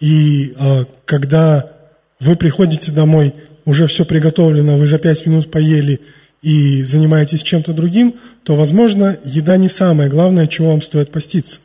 [0.00, 1.70] И э, когда
[2.18, 3.34] вы приходите домой,
[3.66, 6.00] уже все приготовлено, вы за пять минут поели–
[6.42, 8.14] и занимаетесь чем-то другим,
[8.44, 11.60] то, возможно, еда не самое главное, чего вам стоит поститься.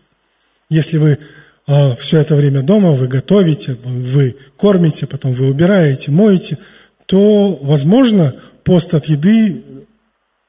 [0.70, 1.20] Если вы
[1.68, 6.58] э, все это время дома, вы готовите, вы кормите, потом вы убираете, моете,
[7.06, 9.64] то, возможно, пост от еды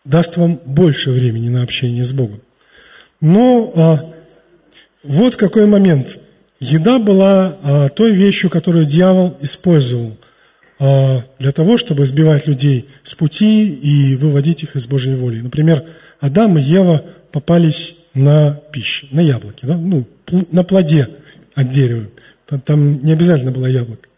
[0.05, 2.41] даст вам больше времени на общение с Богом.
[3.20, 4.14] Но а,
[5.03, 6.18] вот какой момент.
[6.61, 10.24] Еда была а, той вещью, которую дьявол использовал а,
[10.79, 15.41] для того, чтобы сбивать людей с пути и выводить их из Божьей воли.
[15.41, 15.85] Например,
[16.20, 19.77] Адам и Ева попались на пищу, на яблоке, да?
[19.77, 20.07] ну,
[20.51, 21.09] на плоде
[21.55, 22.07] от дерева.
[22.47, 24.09] Там, там не обязательно было яблоко.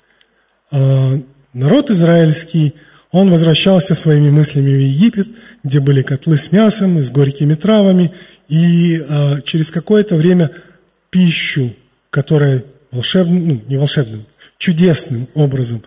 [0.71, 1.13] А
[1.53, 2.75] народ израильский,
[3.11, 5.29] он возвращался своими мыслями в Египет,
[5.65, 8.13] где были котлы с мясом и с горькими травами,
[8.49, 10.51] и а, через какое-то время
[11.11, 11.75] пищу,
[12.11, 14.25] которая волшебным, ну, не волшебным,
[14.59, 15.83] чудесным образом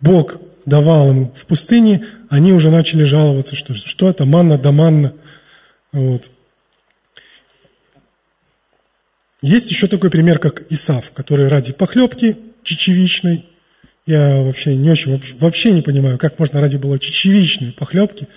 [0.00, 5.12] Бог давал им в пустыне, они уже начали жаловаться, что, что это манна да манна.
[5.92, 6.30] Вот.
[9.42, 13.46] Есть еще такой пример, как Исав, который ради похлебки чечевичной,
[14.06, 18.28] я вообще не очень, вообще не понимаю, как можно ради было чечевичной похлебки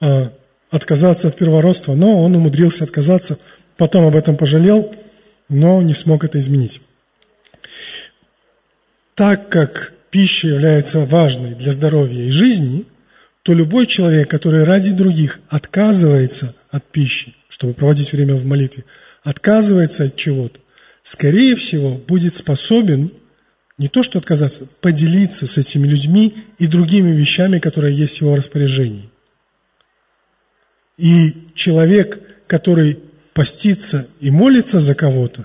[0.00, 0.32] а,
[0.70, 3.38] отказаться от первородства, но он умудрился отказаться,
[3.76, 4.94] потом об этом пожалел,
[5.48, 6.80] но не смог это изменить.
[9.14, 12.86] Так как пища является важной для здоровья и жизни,
[13.42, 18.86] то любой человек, который ради других отказывается от пищи, чтобы проводить время в молитве,
[19.24, 20.58] отказывается от чего-то,
[21.02, 23.10] скорее всего, будет способен
[23.76, 28.36] не то что отказаться, поделиться с этими людьми и другими вещами, которые есть в его
[28.36, 29.10] распоряжении.
[30.96, 33.00] И человек, который
[33.34, 35.44] постится и молится за кого-то,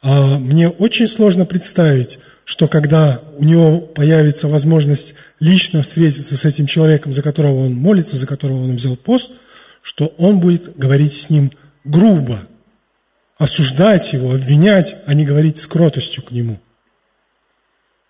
[0.00, 6.66] а мне очень сложно представить, что когда у него появится возможность лично встретиться с этим
[6.66, 9.32] человеком, за которого он молится, за которого он взял пост,
[9.82, 11.50] что он будет говорить с ним
[11.84, 12.42] грубо,
[13.38, 16.60] осуждать его, обвинять, а не говорить с кротостью к нему.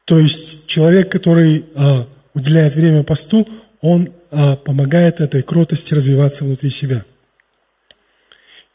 [0.05, 3.49] То есть человек, который а, уделяет время посту,
[3.80, 7.05] он а, помогает этой кротости развиваться внутри себя.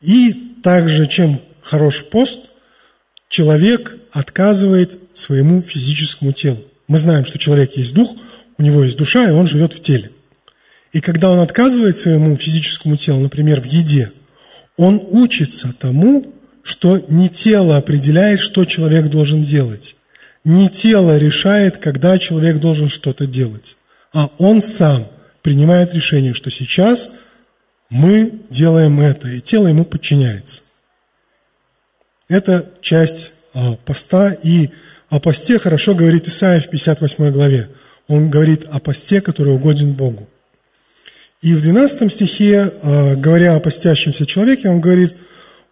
[0.01, 2.51] И также, чем хорош пост,
[3.29, 6.63] человек отказывает своему физическому телу.
[6.87, 8.15] Мы знаем, что человек есть дух,
[8.57, 10.11] у него есть душа, и он живет в теле.
[10.93, 14.11] И когда он отказывает своему физическому телу, например, в еде,
[14.77, 19.95] он учится тому, что не тело определяет, что человек должен делать.
[20.43, 23.77] Не тело решает, когда человек должен что-то делать,
[24.13, 25.05] а он сам
[25.41, 27.11] принимает решение, что сейчас
[27.89, 30.61] мы делаем это, и тело ему подчиняется.
[32.27, 34.69] Это часть а, поста, и
[35.09, 37.69] о посте хорошо говорит Исаия в 58 главе.
[38.07, 40.27] Он говорит о посте, который угоден Богу.
[41.41, 45.15] И в 12 стихе, а, говоря о постящемся человеке, он говорит,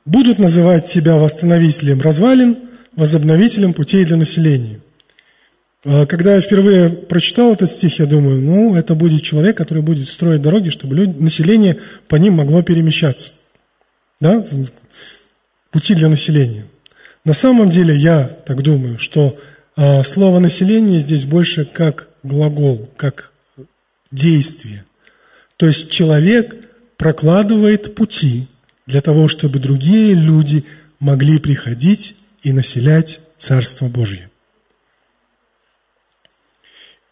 [0.06, 2.58] «Будут называть тебя восстановителем развалин,
[2.96, 4.80] возобновителем путей для населения».
[5.84, 10.08] А, когда я впервые прочитал этот стих, я думаю, ну, это будет человек, который будет
[10.08, 11.78] строить дороги, чтобы люди, население
[12.08, 13.34] по ним могло перемещаться.
[14.20, 14.44] Да?
[15.76, 16.64] Пути для населения.
[17.26, 19.38] На самом деле я так думаю, что
[19.76, 23.34] э, слово население здесь больше как глагол, как
[24.10, 24.86] действие.
[25.58, 26.56] То есть человек
[26.96, 28.48] прокладывает пути
[28.86, 30.64] для того, чтобы другие люди
[31.02, 34.30] могли приходить и населять Царство Божье.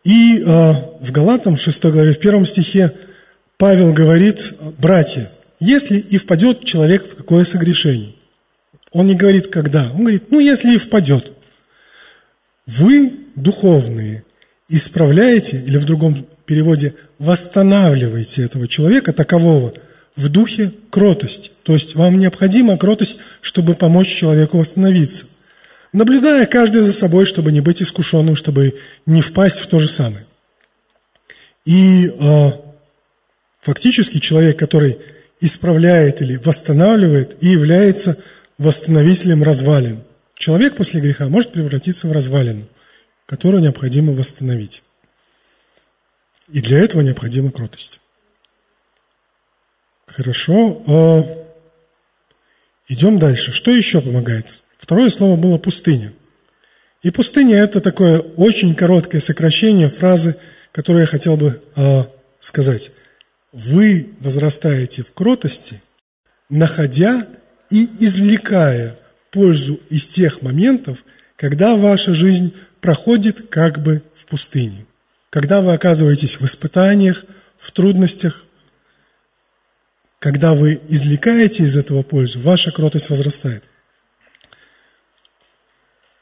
[0.05, 2.93] И э, в Галатам, 6 главе, в первом стихе,
[3.57, 8.13] Павел говорит, братья, если и впадет человек в какое согрешение,
[8.93, 9.91] он не говорит, когда.
[9.91, 11.31] Он говорит, ну, если и впадет.
[12.65, 14.23] Вы, духовные,
[14.69, 19.73] исправляете, или в другом переводе, восстанавливаете этого человека, такового,
[20.15, 21.51] в духе кротости.
[21.63, 25.25] То есть вам необходима кротость, чтобы помочь человеку восстановиться.
[25.91, 28.75] Наблюдая каждый за собой, чтобы не быть искушенным, чтобы
[29.05, 30.25] не впасть в то же самое.
[31.65, 32.51] И э,
[33.59, 34.97] фактически человек, который
[35.39, 38.17] исправляет или восстанавливает и является
[38.63, 40.01] восстановителем развалин.
[40.35, 42.65] Человек после греха может превратиться в развалину,
[43.25, 44.83] которую необходимо восстановить.
[46.49, 47.99] И для этого необходима кротость.
[50.07, 50.81] Хорошо.
[50.87, 51.45] А,
[52.87, 53.51] идем дальше.
[53.51, 54.63] Что еще помогает?
[54.77, 56.13] Второе слово было пустыня.
[57.03, 60.37] И пустыня– это такое очень короткое сокращение фразы,
[60.71, 62.07] которую я хотел бы а,
[62.39, 62.91] сказать.
[63.51, 65.81] Вы возрастаете в кротости,
[66.49, 67.27] находя
[67.73, 68.95] и извлекая
[69.31, 71.03] пользу из тех моментов,
[71.35, 74.85] когда ваша жизнь проходит как бы в пустыне.
[75.31, 77.25] Когда вы оказываетесь в испытаниях,
[77.57, 78.43] в трудностях,
[80.19, 83.63] когда вы извлекаете из этого пользу, ваша кротость возрастает.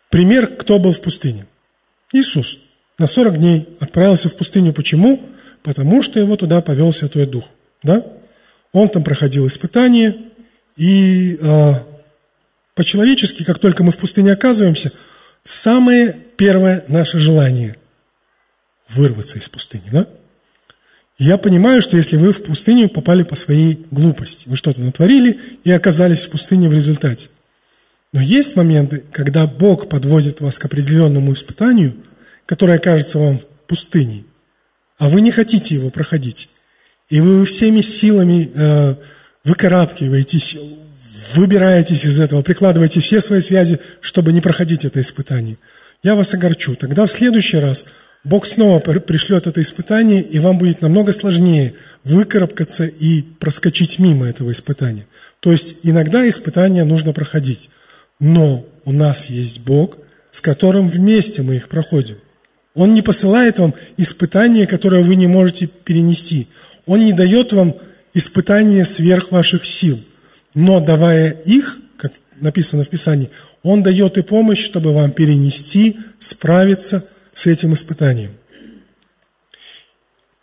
[0.10, 1.48] Пример, кто был в пустыне?
[2.14, 2.60] Иисус.
[2.98, 4.72] На 40 дней отправился в пустыню.
[4.72, 5.22] Почему?
[5.64, 7.44] Потому что его туда повел Святой Дух.
[7.84, 8.06] Да?
[8.72, 10.31] Он там проходил испытания,
[10.82, 11.74] и э,
[12.74, 14.92] по-человечески, как только мы в пустыне оказываемся,
[15.44, 17.76] самое первое наше желание–
[18.90, 20.08] вырваться из пустыни, да?
[21.20, 25.70] я понимаю, что если вы в пустыню попали по своей глупости, вы что-то натворили и
[25.70, 27.30] оказались в пустыне в результате.
[28.12, 31.94] Но есть моменты, когда Бог подводит вас к определенному испытанию,
[32.48, 34.26] которое кажется вам пустыней,
[34.98, 36.50] а вы не хотите его проходить.
[37.10, 38.96] И вы всеми силами э,
[39.44, 40.58] выкарабкиваетесь,
[41.36, 45.58] выбираетесь из этого, прикладываете все свои связи, чтобы не проходить это испытание.
[46.04, 46.76] Я вас огорчу.
[46.76, 47.86] Тогда в следующий раз
[48.24, 51.74] Бог снова пришлет это испытание, и вам будет намного сложнее
[52.04, 55.08] выкарабкаться и проскочить мимо этого испытания.
[55.40, 57.70] То есть иногда испытания нужно проходить,
[58.20, 59.98] но у нас есть Бог,
[60.30, 62.18] с которым вместе мы их проходим.
[62.74, 66.48] Он не посылает вам испытания, которые вы не можете перенести.
[66.86, 67.76] Он не дает вам
[68.14, 70.00] испытания сверх ваших сил.
[70.54, 73.30] Но давая их, как написано в Писании,
[73.64, 78.32] Он дает и помощь, чтобы вам перенести, справиться– с этим испытанием.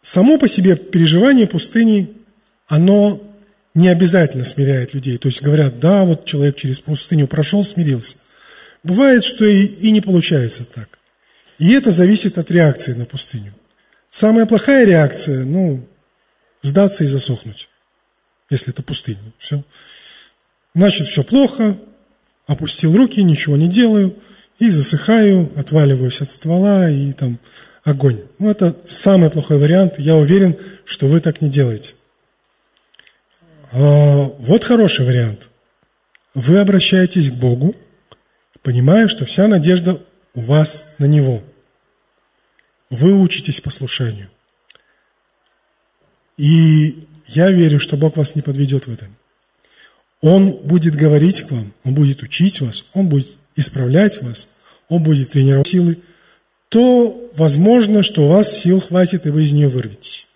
[0.00, 2.12] Само по себе переживание пустыни,
[2.66, 3.22] оно
[3.74, 5.18] не обязательно смиряет людей.
[5.18, 8.16] То есть говорят, да, вот человек через пустыню прошел, смирился.
[8.82, 10.98] Бывает, что и, и не получается так.
[11.58, 13.52] И это зависит от реакции на пустыню.
[14.10, 15.86] Самая плохая реакция, ну,
[16.62, 17.68] сдаться и засохнуть,
[18.50, 19.18] если это пустыня.
[19.38, 19.62] Все.
[20.74, 21.76] Значит, все плохо,
[22.46, 24.14] опустил руки, ничего не делаю–
[24.58, 27.38] и засыхаю, отваливаюсь от ствола и там
[27.84, 28.22] огонь.
[28.38, 29.98] Ну, это самый плохой вариант.
[29.98, 31.94] Я уверен, что вы так не делаете.
[33.72, 35.50] А, вот хороший вариант.
[36.34, 37.74] Вы обращаетесь к Богу,
[38.62, 40.00] понимая, что вся надежда
[40.34, 41.42] у вас на Него.
[42.90, 44.28] Вы учитесь послушанию.
[46.38, 49.14] И я верю, что Бог вас не подведет в этом.
[50.20, 54.48] Он будет говорить к вам, Он будет учить вас, Он будет исправлять вас,
[54.88, 55.98] Он будет тренировать силы,
[56.68, 60.26] то возможно, что у вас сил хватит, и вы из нее вырветесь.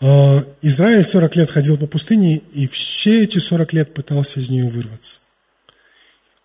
[0.00, 4.66] А, Израиль 40 лет ходил по пустыне, и все эти 40 лет пытался из нее
[4.66, 5.20] вырваться.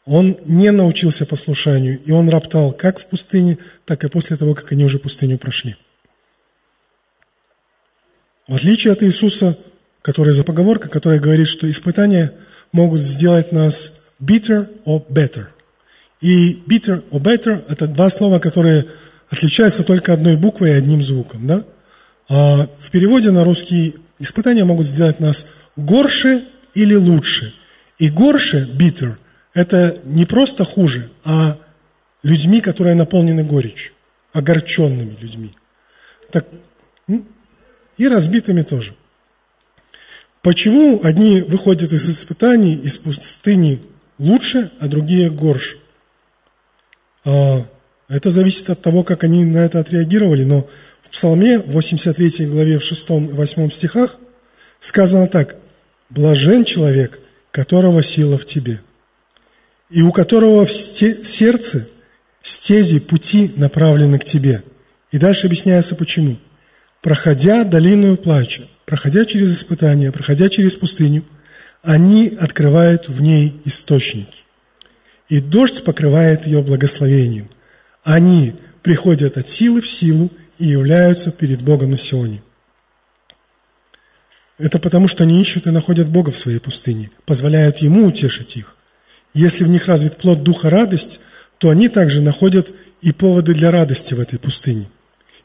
[0.06, 4.72] Он не научился послушанию, и он роптал как в пустыне, так и после того, как
[4.72, 5.76] они уже пустыню прошли.
[8.48, 9.58] В отличие от Иисуса,
[10.02, 12.32] который за поговорка, которая говорит, что испытания
[12.72, 15.48] могут сделать нас bitter or better.
[16.22, 18.86] И bitter or better– это два слова, которые
[19.30, 21.46] отличаются только одной буквой и одним звуком.
[21.46, 21.64] Да?
[22.30, 26.44] А в переводе на русский испытания могут сделать нас горше
[26.74, 27.54] или лучше.
[27.98, 29.16] И горше, bitter,
[29.54, 31.58] это не просто хуже, а
[32.24, 33.94] людьми, которые наполнены горечью,
[34.32, 35.52] огорченными людьми.
[36.32, 36.46] Так,
[37.98, 38.96] и разбитыми тоже.
[40.42, 43.82] Почему одни выходят из испытаний, из пустыни
[44.20, 45.78] лучше, а другие горше.
[47.26, 47.66] А,
[48.08, 50.68] это зависит от того, как они на это отреагировали, но
[51.02, 54.18] в Псалме, 83 главе, в 6 и 8 стихах
[54.80, 55.58] сказано так.
[56.10, 57.20] «Блажен человек,
[57.52, 58.80] которого сила в тебе,
[59.90, 61.90] и у которого в сердце
[62.42, 64.64] стези пути направлены к тебе».
[65.12, 66.38] И дальше объясняется почему.
[67.02, 71.24] «Проходя долину плача, проходя через испытания, проходя через пустыню–
[71.82, 74.44] они открывают в ней источники.
[75.30, 77.50] И дождь покрывает ее благословением.
[78.04, 82.42] Они приходят от силы в силу и являются перед Богом на Сионе.
[84.58, 88.76] Это потому, что они ищут и находят Бога в своей пустыне, позволяют Ему утешить их.
[89.34, 91.20] Если в них развит плод духа радость,
[91.60, 94.88] то они также находят и поводы для радости в этой пустыне.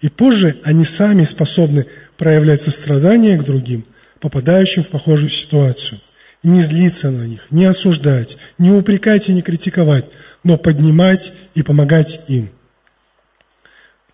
[0.02, 1.86] И позже они сами способны
[2.18, 3.86] проявлять сострадание к другим,
[4.20, 5.98] попадающим в похожую ситуацию–
[6.42, 10.06] не злиться на них, не осуждать, не упрекать и не критиковать,
[10.42, 12.50] но поднимать и помогать им.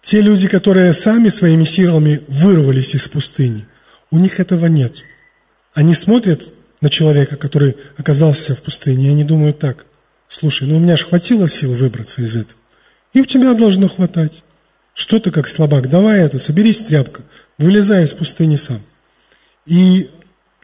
[0.00, 3.66] Те люди, которые сами своими силами вырвались из пустыни,
[4.10, 4.94] у них этого нет.
[5.74, 9.86] Они смотрят на человека, который оказался в пустыне, и они думают так,
[10.28, 12.60] слушай, ну у меня же хватило сил выбраться из этого.
[13.14, 14.44] И у тебя должно хватать.
[14.98, 15.88] Что ты как слабак?
[15.88, 17.22] Давай это, соберись, тряпка,
[17.56, 18.80] вылезай из пустыни сам.
[19.64, 20.10] И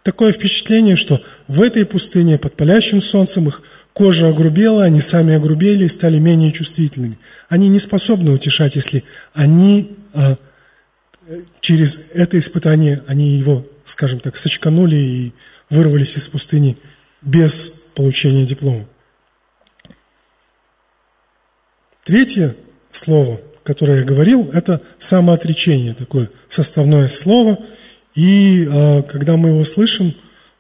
[0.02, 3.62] такое впечатление, что в этой пустыне под палящим солнцем их
[3.92, 7.16] кожа огрубела, они сами огрубели и стали менее чувствительными.
[7.48, 9.04] Они не способны утешать, если
[9.34, 10.36] они а,
[11.60, 15.32] через это испытание, они его, скажем так, сочканули и
[15.70, 16.76] вырвались из пустыни
[17.22, 18.84] без получения диплома.
[22.02, 22.56] Третье
[22.90, 27.58] слово, которое я говорил, это самоотречение, такое составное слово–
[28.14, 30.14] И э, когда мы его слышим,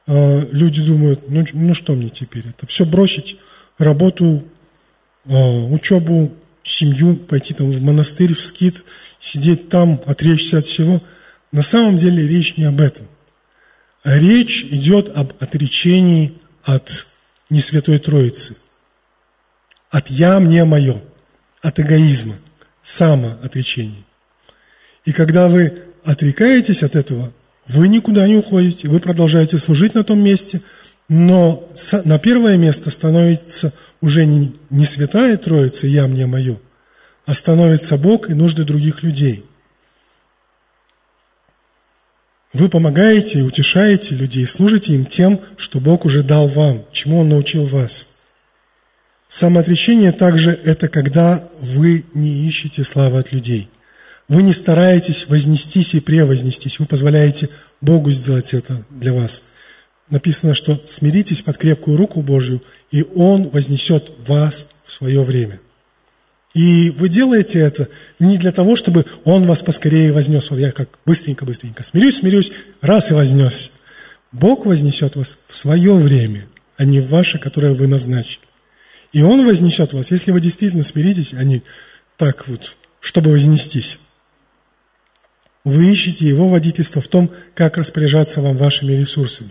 [0.06, 3.38] э, люди думают, ну, ну что мне теперь, это все бросить,
[3.78, 4.44] работу,
[5.26, 8.84] э, учебу, семью, пойти там в монастырь, в скит,
[9.20, 11.00] сидеть там, отречься от всего.
[11.52, 13.06] На самом деле речь не об этом.
[14.02, 16.34] Речь идет об отречении
[16.64, 17.06] от
[17.50, 18.56] Несвятой Троицы.
[19.90, 21.00] От «я, мне, мое»,
[21.62, 22.34] от эгоизма,
[22.84, 24.04] самоотречения.
[25.04, 27.32] И когда вы отрекаетесь от этого,
[27.66, 30.60] вы никуда не уходите, вы продолжаете служить на том месте,
[31.08, 31.68] но
[32.04, 36.58] на первое место становится уже не, не святая Троица, я, мне, мое,
[37.26, 39.44] а становится Бог и нужды других людей.
[42.52, 47.30] Вы помогаете и утешаете людей, служите им тем, что Бог уже дал вам, чему Он
[47.30, 48.13] научил вас.
[49.36, 53.68] Самоотречение также это когда вы не ищете славы от людей.
[54.28, 57.48] Вы не стараетесь вознестись и превознестись, вы позволяете
[57.80, 59.46] Богу сделать это для вас.
[60.08, 62.62] Написано, что смиритесь под крепкую руку Божью,
[62.92, 65.58] и Он вознесет вас в свое время.
[66.54, 67.88] И вы делаете это
[68.20, 70.48] не для того, чтобы Он вас поскорее вознес.
[70.48, 73.72] Вот я как быстренько-быстренько смирюсь, смирюсь, раз и вознес.
[74.30, 78.46] Бог вознесет вас в свое время, а не в ваше, которое вы назначили.
[79.14, 81.62] И Он вознесет вас, если вы действительно смиритесь, а не
[82.16, 84.00] так вот, чтобы вознестись.
[85.64, 89.50] Вы ищете Его водительство в том, как распоряжаться вам вашими ресурсами.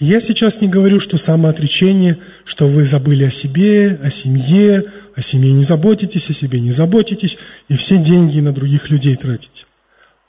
[0.00, 4.84] И я сейчас не говорю, что самоотречение, что вы забыли о себе, о семье,
[5.14, 7.38] о семье не заботитесь, о себе не заботитесь,
[7.68, 9.66] и все деньги на других людей тратите.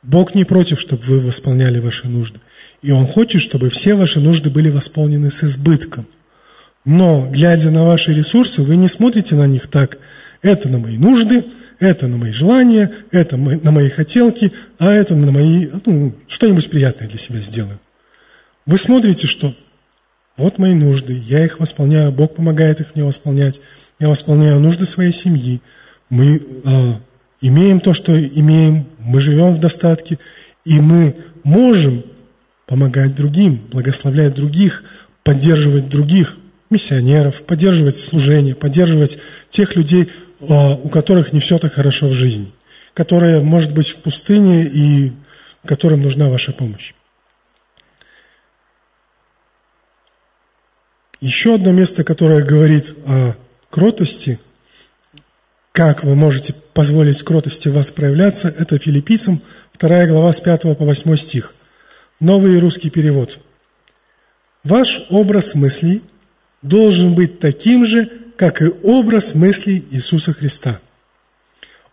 [0.03, 2.39] Бог не против, чтобы вы восполняли ваши нужды.
[2.83, 6.05] И Он хочет, чтобы все ваши нужды были восполнены с избытком.
[6.85, 9.97] Но, глядя на ваши ресурсы, вы не смотрите на них так.
[10.41, 11.45] Это на мои нужды–
[11.81, 17.07] это на мои желания, это на мои хотелки, а это на мои, ну, что-нибудь приятное
[17.07, 17.79] для себя сделаю.
[18.67, 19.53] Вы смотрите, что
[20.37, 23.61] вот мои нужды, я их восполняю, Бог помогает их мне восполнять,
[23.99, 25.59] я восполняю нужды своей семьи,
[26.11, 26.93] мы э,
[27.41, 30.19] имеем то, что имеем, мы живем в достатке,
[30.63, 32.03] и мы можем
[32.67, 34.83] помогать другим, благословлять других,
[35.23, 36.37] поддерживать других
[36.71, 39.19] миссионеров, поддерживать служение, поддерживать
[39.49, 40.09] тех людей,
[40.49, 42.51] а, у которых не все так хорошо в жизни,
[42.93, 45.11] которые, может быть, в пустыне и
[45.65, 46.93] которым нужна ваша помощь.
[51.19, 53.35] Еще одно место, которое говорит о
[53.69, 54.39] кротости,
[55.71, 59.39] как вы можете позволить кротости в вас проявляться, это филиппийцам
[59.77, 61.53] 2 глава с 5 по 8 стих.
[62.19, 63.39] Новый русский перевод.
[64.63, 66.01] Ваш образ мыслей
[66.61, 70.79] должен быть таким же, как и образ мыслей Иисуса Христа.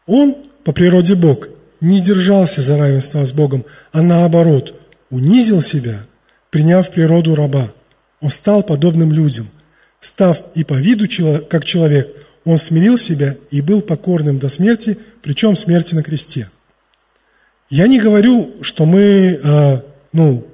[0.07, 1.49] Он, по природе Бог,
[1.81, 4.75] не держался за равенство с Богом, а наоборот,
[5.11, 6.01] унизил себя,
[6.51, 7.73] приняв природу раба.
[8.21, 9.49] Он стал подобным людям.
[10.01, 11.07] Став и по виду
[11.49, 12.09] как человек,
[12.45, 16.49] он смирил себя и был покорным до смерти, причем смерти на кресте.
[17.69, 19.81] Я не говорю, что мы, э,
[20.13, 20.47] ну,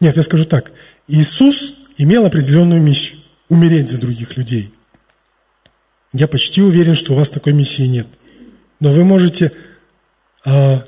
[0.00, 0.72] нет, я скажу так.
[1.08, 3.18] Иисус имел определенную миссию
[3.48, 4.72] умереть за других людей.
[6.12, 8.06] Я почти уверен, что у вас такой миссии нет.
[8.80, 9.52] Но вы можете
[10.44, 10.84] а,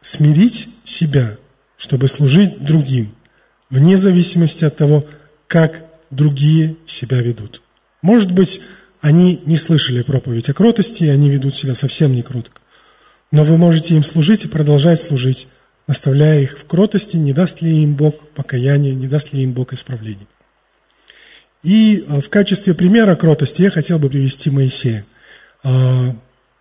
[0.00, 1.36] смирить себя,
[1.76, 3.14] чтобы служить другим,
[3.70, 5.04] вне зависимости от того,
[5.46, 7.62] как другие себя ведут.
[8.02, 8.60] Может быть,
[9.00, 12.60] они не слышали проповедь о кротости, и они ведут себя совсем не кротко.
[13.30, 15.48] Но вы можете им служить и продолжать служить,
[15.86, 19.72] наставляя их в кротости, не даст ли им Бог покаяния, не даст ли им Бог
[19.72, 20.26] исправления.
[21.62, 25.04] И а, в качестве примера кротости я хотел бы привести Моисея.
[25.62, 26.14] А,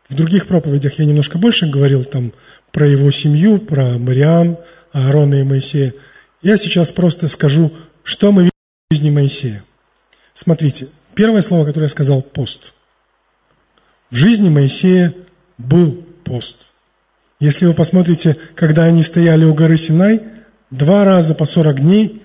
[0.09, 2.33] в других проповедях я немножко больше говорил там
[2.71, 4.57] про его семью, про Мариам,
[4.91, 5.93] Аарона и Моисея.
[6.41, 7.71] Я сейчас просто скажу,
[8.03, 8.51] что мы видим
[8.89, 9.63] в жизни Моисея.
[10.33, 12.73] Смотрите, первое слово, которое я сказал– пост.
[14.09, 15.13] В жизни Моисея
[15.57, 16.71] был пост–
[17.43, 20.21] если вы посмотрите, когда они стояли у горы Синай,
[20.71, 22.21] два раза по 40 дней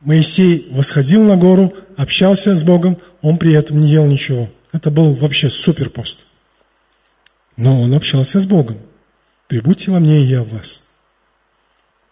[0.00, 4.48] Моисей восходил на гору, общался с Богом, он при этом не ел ничего.
[4.72, 6.20] Это был вообще супер пост.
[7.58, 8.78] Но он общался с Богом.
[9.48, 10.84] «Прибудьте во мне, и я в вас».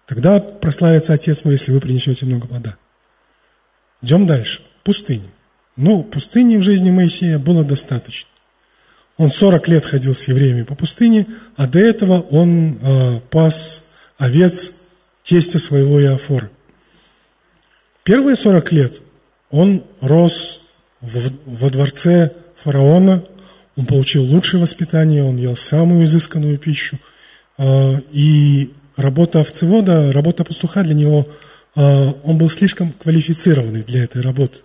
[0.07, 2.77] Тогда прославится Отец мой, если вы принесете много плода.
[4.03, 4.61] Идем дальше.
[4.85, 5.31] Пустыня.
[5.77, 8.29] Ну, пустыни в жизни Моисея было достаточно.
[9.19, 14.73] Он 40 лет ходил с евреями по пустыне, а до этого он э, пас овец
[15.23, 16.51] тестя своего Иофора.
[18.05, 19.03] Первые 40 лет
[19.51, 20.63] он рос
[21.01, 23.25] в, во дворце фараона,
[23.77, 26.99] он получил лучшее воспитание, он ел самую изысканную пищу,
[27.59, 31.29] э, и работа овцевода, работа пастуха для него,
[31.77, 34.61] э, он был слишком квалифицированный для этой работы.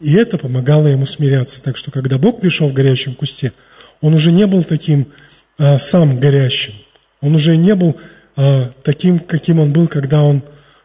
[0.00, 1.62] И это помогало ему смиряться.
[1.62, 3.52] Так что, когда Бог пришел в горящем кусте,
[4.00, 5.12] он уже не был таким
[5.58, 6.74] э, сам горящим.
[7.20, 7.98] Он уже не был
[8.36, 10.42] э, таким, каким он был, когда он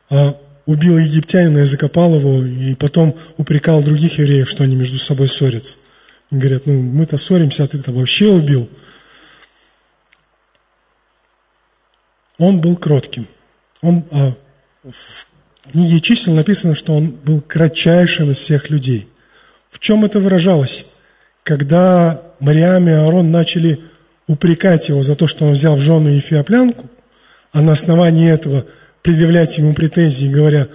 [0.09, 0.33] э,
[0.65, 5.77] убил египтянина и закопал его, и потом упрекал других евреев, что они между собой ссорятся.
[6.31, 8.67] И говорят, ну мы-то ссоримся, а ты-то вообще убил.
[12.39, 13.27] Он был кротким.
[13.81, 14.33] Он, а,
[14.83, 15.27] в
[15.71, 19.07] книге чисел написано, что он был кратчайшим из всех людей.
[19.69, 20.87] В чем это выражалось?
[21.43, 23.79] Когда Мариам и Аарон начали
[24.27, 26.89] упрекать его за то, что он взял в жену Ефиоплянку,
[27.51, 28.65] а на основании этого
[29.01, 30.67] предъявлять ему претензии, говоря,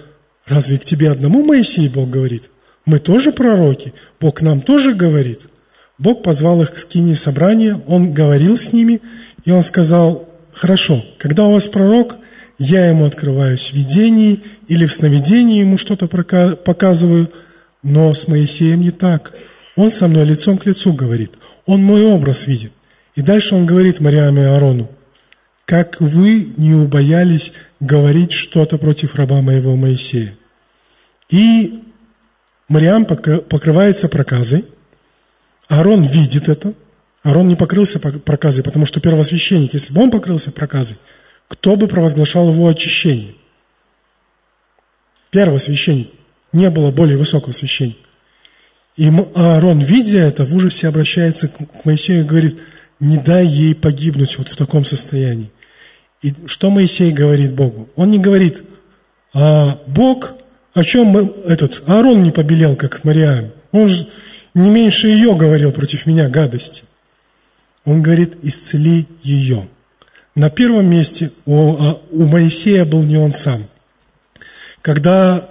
[0.45, 2.51] разве к тебе одному Моисей Бог говорит?
[2.85, 5.49] Мы тоже пророки, Бог нам тоже говорит.
[5.97, 9.01] Бог позвал их к скине собрания, Он говорил с ними,
[9.45, 12.17] и Он сказал, хорошо, когда у вас пророк,
[12.59, 17.31] я ему открываю в видении или в сновидении ему что-то показываю,
[17.81, 19.33] но с Моисеем не так.
[19.77, 21.31] Он со мной лицом к лицу говорит,
[21.65, 22.73] он мой образ видит.
[23.15, 24.91] И дальше он говорит Мариаме и Аарону,
[25.65, 30.33] как вы не убоялись говорить что-то против раба моего Моисея.
[31.29, 31.81] И
[32.67, 34.65] Мариам покрывается проказой,
[35.69, 36.73] Аарон видит это,
[37.23, 40.97] Аарон не покрылся проказой, потому что первосвященник, если бы он покрылся проказой,
[41.49, 43.35] кто бы провозглашал его очищение?
[45.29, 46.09] Первосвященник.
[46.53, 47.99] Не было более высокого священника.
[48.95, 52.57] И Аарон, видя это, в ужасе обращается к Моисею и говорит–
[52.99, 55.51] не дай ей погибнуть вот в таком состоянии.
[56.21, 57.89] И что Моисей говорит Богу?
[57.95, 58.63] Он не говорит,
[59.33, 60.33] а Бог,
[60.73, 63.51] о чем мы, этот Аарон не побелел, как Мариам.
[63.71, 64.07] Он же
[64.53, 66.83] не меньше ее говорил против меня гадости.
[67.85, 69.67] Он говорит, исцели ее.
[70.39, 73.61] На первом месте у, а, у Моисея был не он сам.
[74.81, 75.47] Когда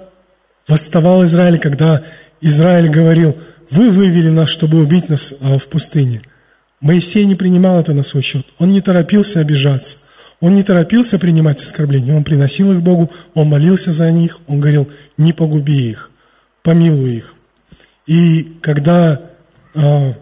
[0.66, 2.02] восставал Израиль, когда
[2.40, 3.36] Израиль говорил,
[3.70, 6.22] вы вывели нас, чтобы убить нас а, в пустыне–
[6.80, 8.46] Моисей не принимал это на свой счет.
[8.58, 9.98] Он не торопился обижаться.
[10.40, 12.16] Он не торопился принимать оскорбления.
[12.16, 16.12] Он приносил их Богу, он молился за них, он говорил, не погуби их,
[16.62, 17.34] помилуй их.
[18.06, 19.20] И когда
[19.74, 20.12] э,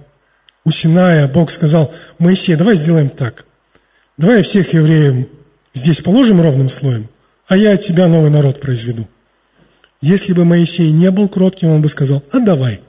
[0.65, 3.45] у Синая Бог сказал, Моисей, давай сделаем так.
[4.17, 5.29] Давай всех евреев
[5.75, 7.07] здесь положим ровным слоем,
[7.47, 9.07] а я от тебя новый народ произведу.
[10.01, 12.81] Если бы Моисей не был кротким, он бы сказал, а давай.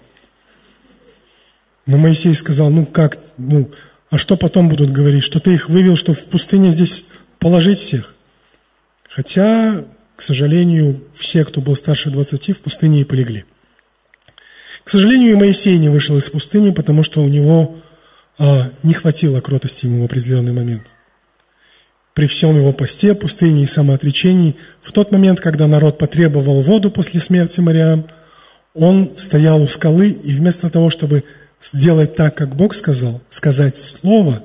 [1.86, 3.70] Но Моисей сказал, ну как, ну,
[4.10, 7.06] а что потом будут говорить, что ты их вывел, что в пустыне здесь
[7.40, 8.16] положить всех?
[9.10, 9.84] Хотя,
[10.16, 13.44] к сожалению, все, кто был старше 20, в пустыне и полегли.
[14.86, 17.76] К сожалению, и Моисей не вышел из пустыни, потому что у него
[18.38, 20.94] а, не хватило кротости ему в определенный момент.
[22.18, 27.20] При всем его посте, пустыне и самоотречении, в тот момент, когда народ потребовал воду после
[27.20, 28.08] смерти Мариам,
[28.74, 31.26] он стоял у скалы, и вместо того, чтобы
[31.62, 34.42] сделать так, как Бог сказал, сказать Слово,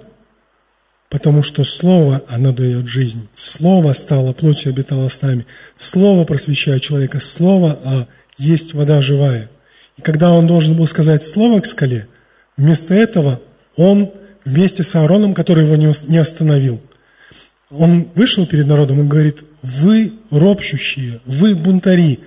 [1.09, 3.27] потому что Слово, оно дает жизнь.
[3.35, 5.47] Слово стало плотью, обитало с нами.
[5.79, 7.21] Слово просвещает человека.
[7.21, 8.07] Слово а,
[8.37, 9.49] есть вода живая.
[9.97, 12.07] И когда он должен был сказать Слово к скале,
[12.59, 13.41] вместо этого
[13.77, 14.13] он
[14.45, 16.83] вместе с Аароном, который его не остановил,
[17.73, 22.21] он вышел перед народом и говорит, вы ропщущие, вы бунтари,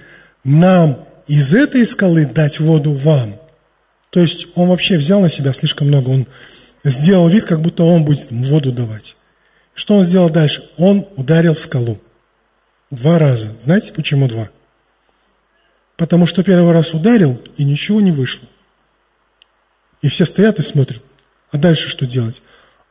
[0.44, 3.36] нам из этой скалы дать воду вам–
[4.16, 6.26] то есть он вообще взял на себя слишком много, он
[6.86, 9.18] сделал вид, как будто он будет воду давать.
[9.74, 10.64] Что он сделал дальше?
[10.78, 12.00] Он ударил в скалу.
[12.90, 13.50] Два раза.
[13.60, 14.50] Знаете, почему два?
[15.98, 18.48] Потому что первый раз ударил, и ничего не вышло.
[20.02, 21.04] И все стоят и смотрят.
[21.52, 22.42] А дальше что делать?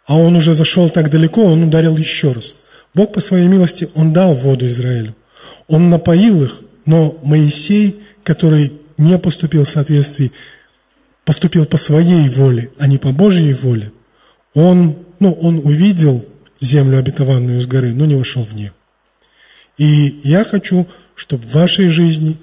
[0.07, 2.57] А он уже зашел так далеко, он ударил еще раз.
[2.95, 5.15] Бог по своей милости, он дал воду Израилю.
[5.67, 10.33] Он напоил их, но Моисей, который не поступил в соответствии
[11.25, 13.93] поступил по своей воле, а не по Божьей воле,
[14.53, 16.25] он, ну, он увидел
[16.61, 18.73] землю обетованную с горы, но не вошел в нее.
[19.79, 22.37] И я хочу, чтобы в вашей жизни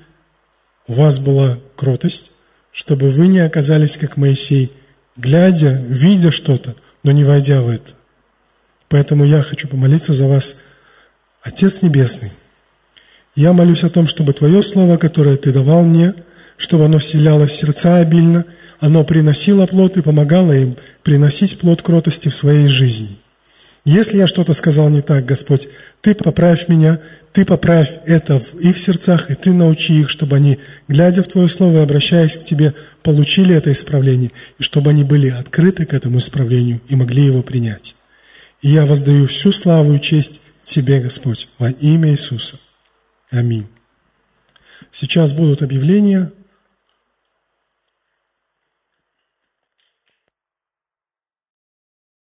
[0.87, 2.33] у вас была кротость,
[2.71, 4.71] чтобы вы не оказались как Моисей,
[5.15, 7.93] глядя, видя что-то, но не войдя в это.
[8.89, 10.57] Поэтому я хочу помолиться за вас,
[11.41, 12.31] Отец Небесный.
[13.35, 16.13] Я молюсь о том, чтобы Твое Слово, которое Ты давал мне,
[16.57, 18.45] чтобы оно вселяло в сердца обильно–
[18.81, 23.15] оно приносило плод и помогало им приносить плод кротости в своей жизни.
[23.83, 25.67] Если я что-то сказал не так, Господь,
[26.01, 26.99] Ты поправь меня,
[27.33, 31.47] Ты поправь это в их сердцах, и Ты научи их, чтобы они, глядя в Твое
[31.47, 36.19] Слово и обращаясь к Тебе, получили это исправление, и чтобы они были открыты к этому
[36.19, 37.95] исправлению и могли его принять.
[38.61, 42.57] И я воздаю всю славу и честь Тебе, Господь, во имя Иисуса.
[43.31, 43.67] Аминь.
[44.91, 46.31] Сейчас будут объявления.